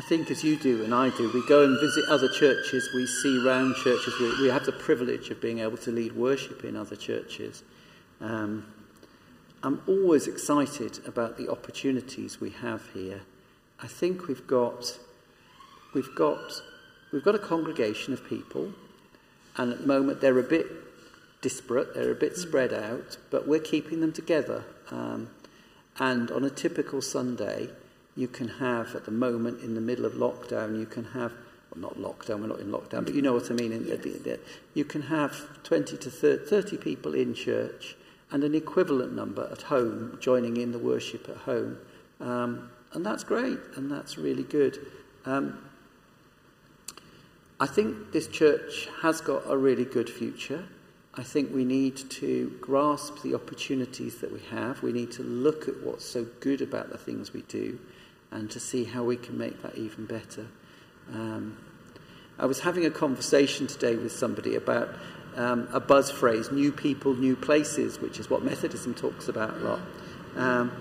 I 0.00 0.02
think, 0.02 0.30
as 0.30 0.42
you 0.42 0.56
do 0.56 0.82
and 0.82 0.94
I 0.94 1.10
do, 1.10 1.30
we 1.30 1.46
go 1.46 1.62
and 1.62 1.78
visit 1.78 2.06
other 2.08 2.26
churches, 2.26 2.88
we 2.94 3.06
see 3.06 3.36
round 3.44 3.76
churches, 3.76 4.14
we, 4.18 4.44
we 4.44 4.48
have 4.48 4.64
the 4.64 4.72
privilege 4.72 5.28
of 5.28 5.42
being 5.42 5.58
able 5.58 5.76
to 5.76 5.90
lead 5.90 6.16
worship 6.16 6.64
in 6.64 6.74
other 6.74 6.96
churches. 6.96 7.62
Um, 8.18 8.64
I'm 9.62 9.82
always 9.86 10.26
excited 10.26 11.06
about 11.06 11.36
the 11.36 11.50
opportunities 11.50 12.40
we 12.40 12.48
have 12.48 12.88
here. 12.94 13.20
I 13.78 13.88
think 13.88 14.26
we've 14.26 14.46
got, 14.46 14.98
we've 15.92 16.14
got, 16.14 16.62
we've 17.12 17.22
got 17.22 17.34
a 17.34 17.38
congregation 17.38 18.14
of 18.14 18.26
people 18.26 18.72
and 19.58 19.70
at 19.70 19.82
the 19.82 19.86
moment, 19.86 20.22
they're 20.22 20.38
a 20.38 20.42
bit 20.42 20.66
disparate, 21.42 21.92
they're 21.92 22.12
a 22.12 22.14
bit 22.14 22.38
spread 22.38 22.72
out, 22.72 23.18
but 23.28 23.46
we're 23.46 23.60
keeping 23.60 24.00
them 24.00 24.14
together. 24.14 24.64
Um, 24.90 25.28
and 25.98 26.30
on 26.30 26.42
a 26.42 26.50
typical 26.50 27.02
Sunday, 27.02 27.68
you 28.16 28.28
can 28.28 28.48
have, 28.48 28.94
at 28.94 29.04
the 29.04 29.10
moment, 29.10 29.62
in 29.62 29.74
the 29.74 29.80
middle 29.80 30.04
of 30.04 30.14
lockdown, 30.14 30.78
you 30.78 30.86
can 30.86 31.04
have, 31.04 31.32
well, 31.74 31.80
not 31.80 31.98
lockdown, 31.98 32.40
we're 32.40 32.48
not 32.48 32.60
in 32.60 32.70
lockdown, 32.70 33.04
but 33.04 33.14
you 33.14 33.22
know 33.22 33.32
what 33.32 33.50
I 33.50 33.54
mean. 33.54 33.72
In, 33.72 33.86
yes. 33.86 33.98
the, 33.98 34.10
the, 34.10 34.40
you 34.74 34.84
can 34.84 35.02
have 35.02 35.62
20 35.62 35.96
to 35.96 36.10
30, 36.10 36.46
30 36.46 36.76
people 36.78 37.14
in 37.14 37.34
church 37.34 37.96
and 38.30 38.44
an 38.44 38.54
equivalent 38.54 39.14
number 39.14 39.48
at 39.50 39.62
home 39.62 40.18
joining 40.20 40.56
in 40.56 40.72
the 40.72 40.78
worship 40.78 41.28
at 41.28 41.36
home. 41.38 41.78
Um, 42.20 42.70
and 42.92 43.06
that's 43.06 43.24
great, 43.24 43.58
and 43.76 43.90
that's 43.90 44.18
really 44.18 44.42
good. 44.42 44.78
Um, 45.24 45.58
I 47.60 47.66
think 47.66 48.12
this 48.12 48.26
church 48.26 48.88
has 49.02 49.20
got 49.20 49.42
a 49.46 49.56
really 49.56 49.84
good 49.84 50.08
future. 50.08 50.64
I 51.14 51.22
think 51.22 51.52
we 51.52 51.64
need 51.64 51.96
to 52.10 52.56
grasp 52.60 53.22
the 53.22 53.34
opportunities 53.34 54.20
that 54.20 54.32
we 54.32 54.40
have. 54.50 54.82
We 54.82 54.92
need 54.92 55.12
to 55.12 55.22
look 55.22 55.68
at 55.68 55.80
what's 55.82 56.04
so 56.04 56.26
good 56.40 56.62
about 56.62 56.90
the 56.90 56.98
things 56.98 57.32
we 57.32 57.42
do 57.42 57.78
and 58.30 58.50
to 58.50 58.60
see 58.60 58.84
how 58.84 59.02
we 59.02 59.16
can 59.16 59.36
make 59.36 59.62
that 59.62 59.76
even 59.76 60.06
better. 60.06 60.46
Um, 61.12 61.56
I 62.38 62.46
was 62.46 62.60
having 62.60 62.86
a 62.86 62.90
conversation 62.90 63.66
today 63.66 63.96
with 63.96 64.12
somebody 64.12 64.54
about 64.54 64.88
um, 65.36 65.68
a 65.72 65.80
buzz 65.80 66.10
phrase, 66.10 66.50
new 66.50 66.72
people, 66.72 67.14
new 67.14 67.36
places, 67.36 68.00
which 68.00 68.18
is 68.18 68.30
what 68.30 68.42
Methodism 68.42 68.94
talks 68.94 69.28
about 69.28 69.54
a 69.54 69.58
lot. 69.58 69.80
Um, 70.36 70.72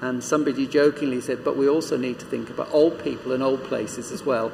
and 0.00 0.22
somebody 0.22 0.66
jokingly 0.66 1.20
said, 1.20 1.44
but 1.44 1.56
we 1.56 1.68
also 1.68 1.96
need 1.96 2.20
to 2.20 2.26
think 2.26 2.50
about 2.50 2.68
old 2.72 3.02
people 3.02 3.32
and 3.32 3.42
old 3.42 3.64
places 3.64 4.12
as 4.12 4.24
well. 4.24 4.52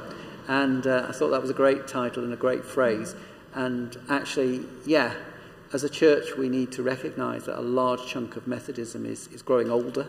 And 0.48 0.86
uh, 0.86 1.06
I 1.08 1.12
thought 1.12 1.30
that 1.30 1.40
was 1.40 1.50
a 1.50 1.54
great 1.54 1.86
title 1.86 2.24
and 2.24 2.32
a 2.32 2.36
great 2.36 2.64
phrase. 2.64 3.14
And 3.54 3.96
actually, 4.08 4.64
yeah, 4.86 5.14
as 5.72 5.84
a 5.84 5.88
church, 5.88 6.36
we 6.38 6.48
need 6.48 6.72
to 6.72 6.82
recognize 6.82 7.44
that 7.44 7.58
a 7.58 7.62
large 7.62 8.06
chunk 8.06 8.36
of 8.36 8.46
Methodism 8.46 9.04
is, 9.04 9.26
is 9.28 9.42
growing 9.42 9.70
older, 9.70 10.08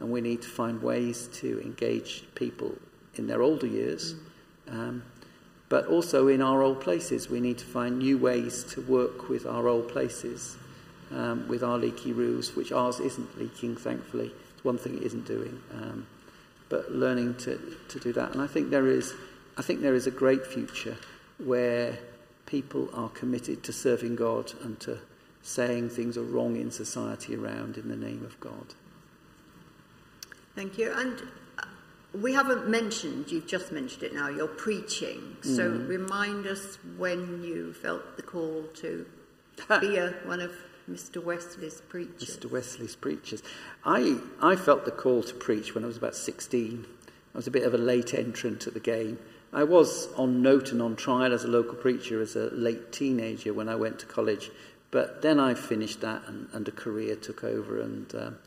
and 0.00 0.10
we 0.10 0.20
need 0.20 0.42
to 0.42 0.48
find 0.48 0.82
ways 0.82 1.28
to 1.34 1.60
engage 1.60 2.24
people 2.34 2.74
in 3.14 3.26
their 3.26 3.42
older 3.42 3.66
years. 3.66 4.14
Um, 4.68 5.02
but 5.68 5.86
also 5.86 6.26
in 6.28 6.42
our 6.42 6.62
old 6.62 6.80
places, 6.80 7.30
we 7.30 7.40
need 7.40 7.58
to 7.58 7.64
find 7.64 7.98
new 7.98 8.18
ways 8.18 8.64
to 8.64 8.80
work 8.80 9.28
with 9.28 9.46
our 9.46 9.68
old 9.68 9.88
places, 9.88 10.56
um, 11.12 11.46
with 11.46 11.62
our 11.62 11.78
leaky 11.78 12.12
roofs, 12.12 12.56
which 12.56 12.72
ours 12.72 12.98
isn't 12.98 13.38
leaking, 13.38 13.76
thankfully. 13.76 14.32
It's 14.54 14.64
one 14.64 14.78
thing 14.78 14.96
it 14.96 15.04
isn't 15.04 15.26
doing. 15.26 15.60
Um, 15.72 16.06
but 16.68 16.90
learning 16.90 17.34
to, 17.34 17.60
to 17.88 18.00
do 18.00 18.12
that. 18.14 18.32
And 18.32 18.40
I 18.40 18.46
think 18.46 18.70
there 18.70 18.86
is, 18.86 19.12
I 19.56 19.62
think 19.62 19.80
there 19.80 19.94
is 19.94 20.06
a 20.06 20.10
great 20.10 20.46
future 20.46 20.96
where 21.38 21.98
people 22.46 22.88
are 22.94 23.08
committed 23.10 23.62
to 23.64 23.72
serving 23.72 24.16
God 24.16 24.52
and 24.62 24.78
to 24.80 24.98
saying 25.42 25.90
things 25.90 26.16
are 26.16 26.22
wrong 26.22 26.56
in 26.56 26.70
society 26.70 27.36
around 27.36 27.76
in 27.76 27.88
the 27.88 27.96
name 27.96 28.24
of 28.24 28.38
God. 28.40 28.74
Thank 30.54 30.78
you. 30.78 30.92
And 30.94 31.22
we 32.12 32.34
haven't 32.34 32.68
mentioned, 32.68 33.30
you've 33.30 33.46
just 33.46 33.70
mentioned 33.72 34.02
it 34.02 34.14
now, 34.14 34.28
you're 34.28 34.48
preaching. 34.48 35.36
So 35.42 35.70
Mm. 35.70 35.88
remind 35.88 36.46
us 36.46 36.78
when 36.96 37.42
you 37.44 37.72
felt 37.72 38.16
the 38.16 38.22
call 38.22 38.64
to 38.74 39.06
be 39.80 39.96
a, 39.96 40.10
one 40.24 40.40
of 40.40 40.52
Mr. 40.90 41.22
Wesley's 41.22 41.80
preachers. 41.82 42.36
Mr. 42.36 42.50
Wesley's 42.50 42.96
preachers. 42.96 43.42
I, 43.84 44.18
I 44.42 44.56
felt 44.56 44.84
the 44.84 44.90
call 44.90 45.22
to 45.22 45.34
preach 45.34 45.74
when 45.74 45.84
I 45.84 45.86
was 45.86 45.96
about 45.96 46.16
16. 46.16 46.84
I 47.32 47.38
was 47.38 47.46
a 47.46 47.50
bit 47.50 47.62
of 47.62 47.74
a 47.74 47.78
late 47.78 48.12
entrant 48.12 48.66
at 48.66 48.74
the 48.74 48.80
game. 48.80 49.18
I 49.52 49.62
was 49.64 50.08
on 50.16 50.42
note 50.42 50.72
and 50.72 50.82
on 50.82 50.96
trial 50.96 51.32
as 51.32 51.44
a 51.44 51.48
local 51.48 51.74
preacher 51.74 52.20
as 52.20 52.34
a 52.34 52.50
late 52.50 52.90
teenager 52.92 53.52
when 53.52 53.68
I 53.68 53.76
went 53.76 53.98
to 54.00 54.06
college. 54.06 54.50
But 54.90 55.22
then 55.22 55.38
I 55.38 55.54
finished 55.54 56.00
that 56.00 56.22
and, 56.26 56.48
and 56.52 56.66
a 56.66 56.72
career 56.72 57.14
took 57.14 57.44
over 57.44 57.80
and 57.80 58.12
um, 58.16 58.38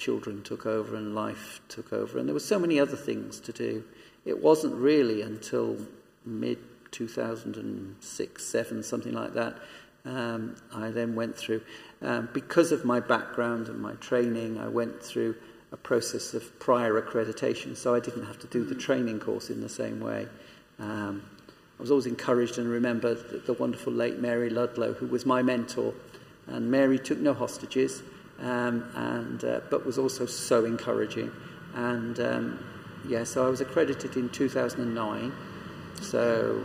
children 0.00 0.42
took 0.42 0.66
over 0.66 0.96
and 0.96 1.14
life 1.14 1.60
took 1.68 1.92
over. 1.92 2.18
And 2.18 2.26
there 2.26 2.34
were 2.34 2.40
so 2.40 2.58
many 2.58 2.80
other 2.80 2.96
things 2.96 3.38
to 3.40 3.52
do. 3.52 3.84
It 4.24 4.42
wasn't 4.42 4.74
really 4.74 5.22
until 5.22 5.76
mid 6.24 6.58
2006, 6.90 8.44
7, 8.44 8.82
something 8.82 9.12
like 9.12 9.34
that, 9.34 9.56
um, 10.04 10.56
I 10.74 10.90
then 10.90 11.14
went 11.14 11.36
through, 11.36 11.62
um, 12.02 12.28
because 12.32 12.72
of 12.72 12.84
my 12.84 13.00
background 13.00 13.68
and 13.68 13.80
my 13.80 13.92
training, 13.94 14.58
I 14.58 14.68
went 14.68 15.02
through 15.02 15.36
a 15.72 15.76
process 15.76 16.34
of 16.34 16.58
prior 16.58 17.00
accreditation, 17.00 17.76
so 17.76 17.94
I 17.94 18.00
didn't 18.00 18.24
have 18.24 18.38
to 18.40 18.46
do 18.46 18.64
the 18.64 18.74
training 18.74 19.20
course 19.20 19.50
in 19.50 19.60
the 19.60 19.68
same 19.68 20.00
way. 20.00 20.26
Um, 20.78 21.22
I 21.78 21.82
was 21.82 21.90
always 21.90 22.06
encouraged 22.06 22.58
and 22.58 22.68
remember 22.68 23.14
the, 23.14 23.38
the 23.38 23.52
wonderful 23.52 23.92
late 23.92 24.18
Mary 24.18 24.50
Ludlow, 24.50 24.94
who 24.94 25.06
was 25.06 25.24
my 25.24 25.42
mentor. 25.42 25.94
And 26.46 26.70
Mary 26.70 26.98
took 26.98 27.18
no 27.18 27.32
hostages, 27.32 28.02
um, 28.40 28.90
and, 28.94 29.44
uh, 29.44 29.60
but 29.70 29.84
was 29.84 29.98
also 29.98 30.26
so 30.26 30.64
encouraging. 30.64 31.30
And 31.74 32.18
um, 32.20 32.64
yeah, 33.06 33.24
so 33.24 33.46
I 33.46 33.50
was 33.50 33.60
accredited 33.60 34.16
in 34.16 34.28
2009. 34.28 35.32
So 36.00 36.64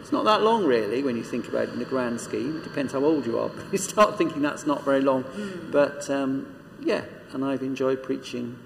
it's 0.00 0.12
not 0.12 0.24
that 0.24 0.42
long, 0.42 0.64
really, 0.64 1.02
when 1.02 1.16
you 1.16 1.22
think 1.22 1.48
about 1.48 1.68
it 1.68 1.70
in 1.70 1.78
the 1.78 1.84
grand 1.84 2.20
scheme. 2.20 2.58
It 2.58 2.64
depends 2.64 2.92
how 2.92 3.04
old 3.04 3.26
you 3.26 3.38
are. 3.38 3.48
But 3.48 3.72
you 3.72 3.78
start 3.78 4.18
thinking 4.18 4.42
that's 4.42 4.66
not 4.66 4.84
very 4.84 5.00
long. 5.00 5.24
But 5.70 6.10
um, 6.10 6.54
yeah, 6.80 7.04
and 7.32 7.44
I've 7.44 7.62
enjoyed 7.62 8.02
preaching. 8.02 8.58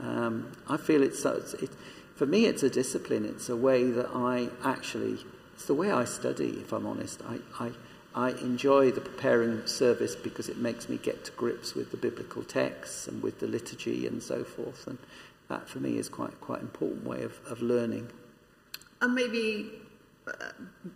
Um, 0.00 0.52
I 0.68 0.76
feel 0.76 1.02
it's, 1.02 1.24
it's 1.24 1.54
it, 1.54 1.70
for 2.14 2.26
me, 2.26 2.46
it's 2.46 2.62
a 2.62 2.70
discipline. 2.70 3.24
It's 3.24 3.48
a 3.48 3.56
way 3.56 3.90
that 3.90 4.08
I 4.14 4.48
actually, 4.64 5.18
it's 5.54 5.66
the 5.66 5.74
way 5.74 5.90
I 5.90 6.04
study, 6.04 6.58
if 6.60 6.72
I'm 6.72 6.86
honest. 6.86 7.20
I, 7.28 7.38
I, 7.64 7.72
I 8.16 8.30
enjoy 8.30 8.90
the 8.92 9.02
preparing 9.02 9.66
service 9.66 10.16
because 10.16 10.48
it 10.48 10.56
makes 10.56 10.88
me 10.88 10.96
get 10.96 11.26
to 11.26 11.32
grips 11.32 11.74
with 11.74 11.90
the 11.90 11.98
biblical 11.98 12.42
texts 12.42 13.06
and 13.06 13.22
with 13.22 13.40
the 13.40 13.46
liturgy 13.46 14.06
and 14.06 14.22
so 14.22 14.42
forth. 14.42 14.86
And 14.86 14.96
that, 15.48 15.68
for 15.68 15.80
me, 15.80 15.98
is 15.98 16.08
quite 16.08 16.40
quite 16.40 16.60
an 16.60 16.66
important 16.66 17.04
way 17.04 17.22
of, 17.22 17.38
of 17.46 17.60
learning. 17.60 18.08
And 19.02 19.14
maybe 19.14 19.70
uh, 20.26 20.32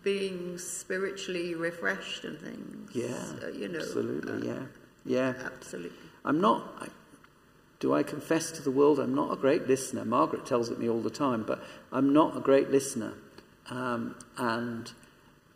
being 0.01 0.57
spiritually 0.57 1.53
refreshed 1.53 2.25
and 2.25 2.39
things. 2.39 2.95
Yeah, 2.95 3.23
uh, 3.43 3.49
you 3.49 3.67
know. 3.67 3.79
absolutely. 3.79 4.49
uh, 4.49 4.53
yeah, 4.53 4.63
yeah. 5.05 5.33
Absolutely. 5.45 5.97
I'm 6.25 6.41
not. 6.41 6.73
I, 6.79 6.87
do 7.79 7.93
I 7.93 8.01
confess 8.01 8.51
to 8.53 8.63
the 8.63 8.71
world 8.71 8.99
I'm 8.99 9.13
not 9.13 9.31
a 9.31 9.35
great 9.35 9.67
listener? 9.67 10.05
Margaret 10.05 10.47
tells 10.47 10.69
it 10.69 10.79
me 10.79 10.89
all 10.89 11.01
the 11.01 11.11
time, 11.11 11.43
but 11.43 11.63
I'm 11.91 12.13
not 12.13 12.35
a 12.35 12.39
great 12.39 12.71
listener, 12.71 13.13
um, 13.69 14.15
and 14.37 14.91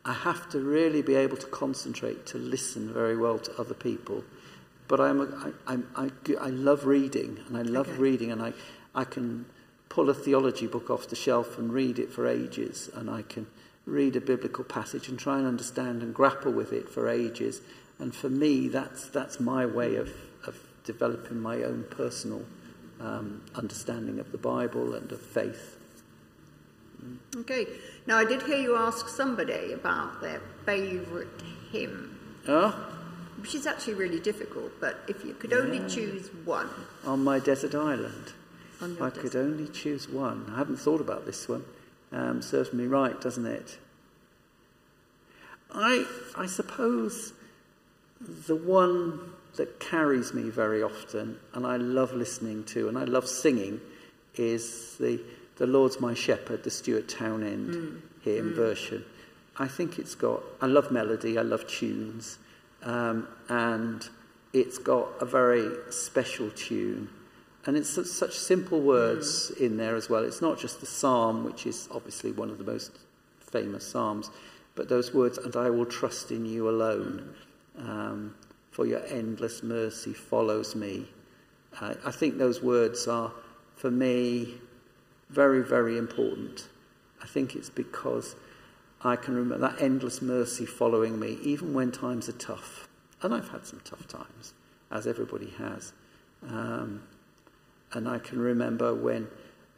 I 0.06 0.14
have 0.14 0.48
to 0.50 0.60
really 0.60 1.02
be 1.02 1.16
able 1.16 1.38
to 1.38 1.48
concentrate 1.48 2.28
to 2.28 2.38
listen 2.38 2.94
very 2.94 3.18
well 3.18 3.40
to 3.40 3.60
other 3.60 3.74
people. 3.74 4.24
But 4.88 5.00
I'm 5.02 5.20
a, 5.20 5.52
I, 5.68 5.74
I'm, 5.74 5.90
I, 5.96 6.12
I 6.40 6.50
love 6.50 6.86
reading, 6.86 7.40
and 7.48 7.58
I 7.58 7.64
love 7.64 7.90
Okay. 7.90 7.98
reading, 7.98 8.32
and 8.32 8.42
I, 8.42 8.54
I 8.94 9.04
can 9.04 9.46
pull 9.90 10.10
a 10.12 10.14
theology 10.14 10.68
book 10.68 10.92
off 10.92 11.08
the 11.08 11.16
shelf 11.16 11.58
and 11.58 11.74
read 11.74 11.98
it 11.98 12.12
for 12.12 12.28
ages, 12.28 12.90
and 12.94 13.10
I 13.10 13.24
can 13.24 13.48
read 13.88 14.16
a 14.16 14.22
biblical 14.22 14.64
passage 14.64 15.10
and 15.10 15.18
try 15.18 15.40
and 15.40 15.48
understand 15.48 16.04
and 16.04 16.14
grapple 16.14 16.52
with 16.52 16.72
it 16.72 16.88
for 16.88 17.10
ages. 17.10 17.62
And 17.98 18.14
for 18.14 18.30
me, 18.30 18.68
that's, 18.68 19.08
that's 19.08 19.40
my 19.40 19.66
way 19.66 19.96
of, 19.96 20.12
of 20.46 20.60
developing 20.84 21.40
my 21.40 21.64
own 21.64 21.86
personal 21.90 22.46
um, 23.00 23.42
understanding 23.56 24.20
of 24.20 24.32
the 24.32 24.38
Bible 24.38 24.94
and 24.94 25.12
of 25.12 25.22
faith. 25.22 25.75
Okay. 27.38 27.68
Now, 28.08 28.18
I 28.18 28.26
did 28.26 28.42
hear 28.44 28.58
you 28.58 28.76
ask 28.76 29.08
somebody 29.10 29.74
about 29.74 30.22
their 30.22 30.42
favourite 30.66 31.28
hymn, 31.72 32.18
Oh, 32.48 32.72
which 33.40 33.56
is 33.56 33.66
actually 33.68 33.96
really 33.96 34.20
difficult, 34.20 34.72
but 34.80 35.00
if 35.08 35.26
you 35.26 35.34
could 35.34 35.54
only 35.54 35.88
choose 35.90 36.30
one 36.46 36.70
on 37.06 37.24
my 37.24 37.40
desert 37.40 37.76
island. 37.76 38.34
on 38.82 38.98
I 39.02 39.10
could 39.10 39.36
only 39.36 39.68
choose 39.68 40.08
one. 40.08 40.46
I 40.54 40.58
haven't 40.58 40.78
thought 40.78 41.02
about 41.02 41.26
this 41.26 41.48
one. 41.48 41.64
Um, 42.12 42.42
serves 42.42 42.72
me 42.72 42.86
right, 42.86 43.20
doesn't 43.20 43.46
it? 43.46 43.78
I, 45.74 46.06
I 46.38 46.46
suppose 46.46 47.34
the 48.22 48.56
one 48.56 49.20
that 49.56 49.80
carries 49.80 50.34
me 50.34 50.50
very 50.50 50.82
often 50.82 51.40
and 51.54 51.66
I 51.66 51.78
love 51.78 52.14
listening 52.14 52.64
to 52.66 52.88
and 52.88 52.98
I 52.98 53.04
love 53.04 53.28
singing 53.28 53.82
is 54.36 54.96
the, 54.98 55.20
the 55.58 55.68
Lord's 55.68 56.00
My 56.00 56.14
Shepherd, 56.14 56.64
the 56.64 56.72
Stuart 56.72 57.08
Townend 57.08 58.02
hymn 58.24 58.54
version. 58.54 59.06
I 59.58 59.68
think 59.68 60.00
it's 60.00 60.16
got, 60.16 60.42
I 60.62 60.66
love 60.66 60.92
melody, 60.92 61.38
I 61.38 61.42
love 61.42 61.66
tunes, 61.68 62.40
um, 62.84 63.28
and 63.48 64.08
it's 64.52 64.78
got 64.78 65.08
a 65.22 65.26
very 65.26 65.70
special 65.92 66.50
tune. 66.52 67.10
And 67.66 67.78
it's 67.78 67.90
such, 67.90 68.08
such 68.08 68.38
simple 68.38 68.82
words 68.82 69.52
in 69.60 69.78
there 69.78 69.96
as 69.96 70.10
well. 70.10 70.24
It's 70.24 70.42
not 70.42 70.60
just 70.60 70.82
the 70.82 70.86
psalm, 70.86 71.44
which 71.44 71.66
is 71.66 71.88
obviously 71.92 72.32
one 72.32 72.50
of 72.50 72.58
the 72.58 72.64
most 72.64 73.00
famous 73.40 73.88
psalms, 73.88 74.30
but 74.76 74.90
those 74.90 75.14
words, 75.14 75.38
and 75.38 75.56
I 75.56 75.70
will 75.70 75.86
trust 75.86 76.32
in 76.32 76.46
you 76.46 76.70
alone, 76.70 77.34
um, 77.80 78.36
for 78.72 78.86
your 78.86 79.06
endless 79.06 79.64
mercy 79.64 80.14
follows 80.14 80.76
me. 80.76 81.08
Uh, 81.80 81.96
I 82.06 82.12
think 82.12 82.38
those 82.38 82.62
words 82.62 83.08
are, 83.08 83.32
for 83.78 83.90
me, 83.90 84.56
very, 85.30 85.64
very 85.64 85.98
important. 85.98 86.68
I 87.22 87.26
think 87.26 87.56
it's 87.56 87.70
because 87.70 88.36
I 89.02 89.16
can 89.16 89.36
remember 89.36 89.70
that 89.70 89.82
endless 89.82 90.22
mercy 90.22 90.66
following 90.66 91.20
me, 91.20 91.38
even 91.42 91.74
when 91.74 91.92
times 91.92 92.30
are 92.30 92.34
tough. 92.34 92.88
And 93.22 93.34
I've 93.34 93.50
had 93.50 93.66
some 93.66 93.82
tough 93.84 94.08
times, 94.08 94.54
as 94.92 95.08
everybody 95.08 95.52
has. 95.58 95.94
Um, 96.48 97.04
and 97.94 98.08
I 98.08 98.20
can 98.20 98.40
remember 98.40 98.94
when, 98.94 99.28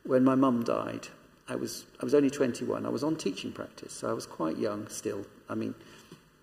when 0.04 0.24
my 0.24 0.36
mum 0.36 0.64
died. 0.64 1.08
I 1.48 1.56
was, 1.56 1.86
I 2.02 2.04
was 2.04 2.14
only 2.14 2.30
21. 2.30 2.86
I 2.86 2.90
was 2.90 3.04
on 3.04 3.16
teaching 3.16 3.52
practice, 3.52 3.94
so 3.94 4.10
I 4.10 4.14
was 4.14 4.26
quite 4.26 4.58
young 4.58 4.88
still. 4.90 5.26
I 5.50 5.56
mean, 5.56 5.76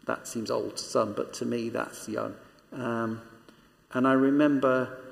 that 0.06 0.26
seems 0.26 0.50
old 0.50 0.76
to 0.76 0.82
some, 0.82 1.12
but 1.12 1.34
to 1.34 1.44
me, 1.44 1.68
that's 1.68 2.08
young. 2.08 2.34
Um, 2.72 3.20
and 3.92 4.08
I 4.08 4.12
remember 4.12 5.03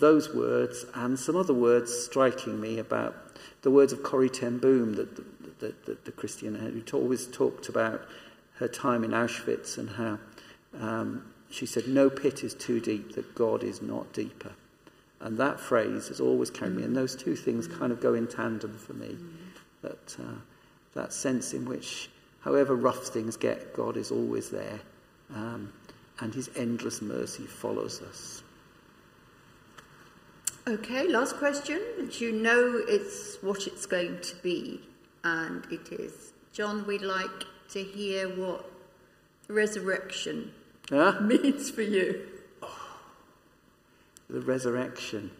those 0.00 0.34
words 0.34 0.84
and 0.94 1.18
some 1.18 1.36
other 1.36 1.54
words 1.54 1.92
striking 1.92 2.60
me 2.60 2.78
about 2.78 3.14
the 3.62 3.70
words 3.70 3.92
of 3.92 4.02
Corrie 4.02 4.30
ten 4.30 4.58
Boom, 4.58 4.94
that 4.94 5.16
the, 5.16 5.24
the, 5.58 5.74
the, 5.84 5.98
the 6.04 6.12
Christian 6.12 6.54
who 6.54 6.96
always 6.96 7.26
talked 7.26 7.68
about 7.68 8.06
her 8.54 8.68
time 8.68 9.04
in 9.04 9.10
Auschwitz 9.10 9.78
and 9.78 9.90
how 9.90 10.18
um, 10.80 11.32
she 11.50 11.66
said, 11.66 11.88
No 11.88 12.10
pit 12.10 12.44
is 12.44 12.54
too 12.54 12.80
deep 12.80 13.14
that 13.14 13.34
God 13.34 13.62
is 13.62 13.82
not 13.82 14.12
deeper. 14.12 14.52
And 15.20 15.38
that 15.38 15.58
phrase 15.58 16.08
has 16.08 16.20
always 16.20 16.50
carried 16.50 16.76
me, 16.76 16.82
and 16.82 16.94
those 16.94 17.16
two 17.16 17.34
things 17.36 17.66
kind 17.66 17.90
of 17.90 18.00
go 18.00 18.14
in 18.14 18.26
tandem 18.26 18.76
for 18.76 18.92
me. 18.92 19.16
That, 19.82 20.16
uh, 20.18 20.34
that 20.94 21.12
sense 21.12 21.54
in 21.54 21.64
which 21.64 22.10
however 22.40 22.74
rough 22.74 23.06
things 23.06 23.36
get, 23.36 23.74
God 23.74 23.96
is 23.96 24.10
always 24.10 24.50
there, 24.50 24.80
um, 25.34 25.72
and 26.20 26.34
His 26.34 26.50
endless 26.56 27.00
mercy 27.00 27.44
follows 27.44 28.02
us. 28.02 28.42
Okay, 30.68 31.06
last 31.06 31.36
question. 31.36 31.80
You 32.18 32.32
know 32.32 32.82
it's 32.88 33.36
what 33.40 33.68
it's 33.68 33.86
going 33.86 34.20
to 34.20 34.34
be, 34.42 34.80
and 35.22 35.64
it 35.70 35.92
is. 35.92 36.32
John, 36.52 36.84
we'd 36.88 37.02
like 37.02 37.44
to 37.70 37.84
hear 37.84 38.28
what 38.28 38.68
resurrection 39.46 40.52
Huh? 40.90 41.18
means 41.20 41.70
for 41.70 41.82
you. 41.82 42.26
The 44.28 44.40
resurrection. 44.40 45.30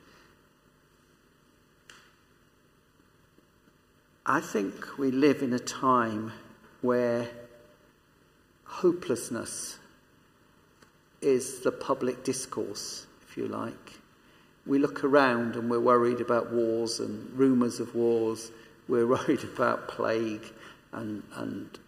I 4.25 4.41
think 4.41 4.97
we 4.97 5.11
live 5.11 5.43
in 5.43 5.53
a 5.53 5.59
time 5.59 6.33
where 6.83 7.29
hopelessness 8.65 9.79
is 11.21 11.63
the 11.63 11.73
public 11.73 12.23
discourse, 12.23 13.09
if 13.29 13.37
you 13.37 13.49
like. 13.49 13.99
We 14.67 14.79
look 14.79 15.05
around 15.05 15.55
and 15.57 15.71
we're 15.71 15.81
worried 15.81 16.21
about 16.21 16.53
wars 16.53 16.99
and 16.99 17.31
rumours 17.39 17.79
of 17.81 17.95
wars. 17.95 18.51
We're 18.89 19.07
worried 19.17 19.45
about 19.45 19.89
plague 19.89 20.53
and, 20.93 21.23
and 21.35 21.79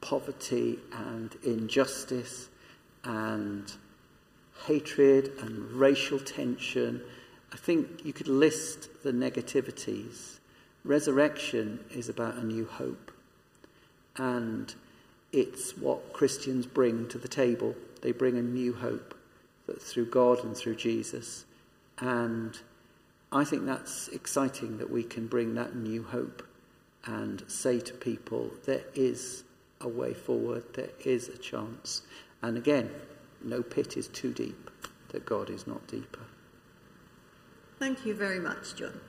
poverty 0.00 0.78
and 0.92 1.36
injustice 1.44 2.48
and 3.04 3.72
hatred 4.66 5.32
and 5.40 5.70
racial 5.72 6.18
tension. 6.18 7.02
I 7.52 7.56
think 7.56 8.04
you 8.04 8.12
could 8.12 8.28
list 8.28 9.02
the 9.02 9.12
negativities. 9.12 10.38
Resurrection 10.84 11.80
is 11.90 12.08
about 12.08 12.36
a 12.36 12.44
new 12.44 12.66
hope. 12.66 13.12
And 14.16 14.74
it's 15.32 15.76
what 15.76 16.12
Christians 16.12 16.66
bring 16.66 17.08
to 17.08 17.18
the 17.18 17.28
table. 17.28 17.74
They 18.02 18.12
bring 18.12 18.36
a 18.36 18.42
new 18.42 18.74
hope 18.74 19.14
that 19.66 19.80
through 19.80 20.06
God 20.06 20.44
and 20.44 20.56
through 20.56 20.76
Jesus. 20.76 21.44
And 22.02 22.58
I 23.30 23.44
think 23.44 23.64
that's 23.64 24.08
exciting 24.08 24.78
that 24.78 24.90
we 24.90 25.04
can 25.04 25.28
bring 25.28 25.54
that 25.54 25.76
new 25.76 26.02
hope 26.02 26.42
and 27.04 27.44
say 27.46 27.78
to 27.78 27.94
people, 27.94 28.50
there 28.64 28.82
is 28.92 29.44
a 29.80 29.86
way 29.86 30.12
forward, 30.12 30.64
there 30.74 30.90
is 31.04 31.28
a 31.28 31.38
chance. 31.38 32.02
And 32.42 32.58
again, 32.58 32.90
no 33.40 33.62
pit 33.62 33.96
is 33.96 34.08
too 34.08 34.32
deep, 34.32 34.68
that 35.10 35.24
God 35.24 35.48
is 35.48 35.64
not 35.64 35.86
deeper. 35.86 36.26
Thank 37.78 38.04
you 38.04 38.14
very 38.14 38.40
much, 38.40 38.74
John. 38.74 39.00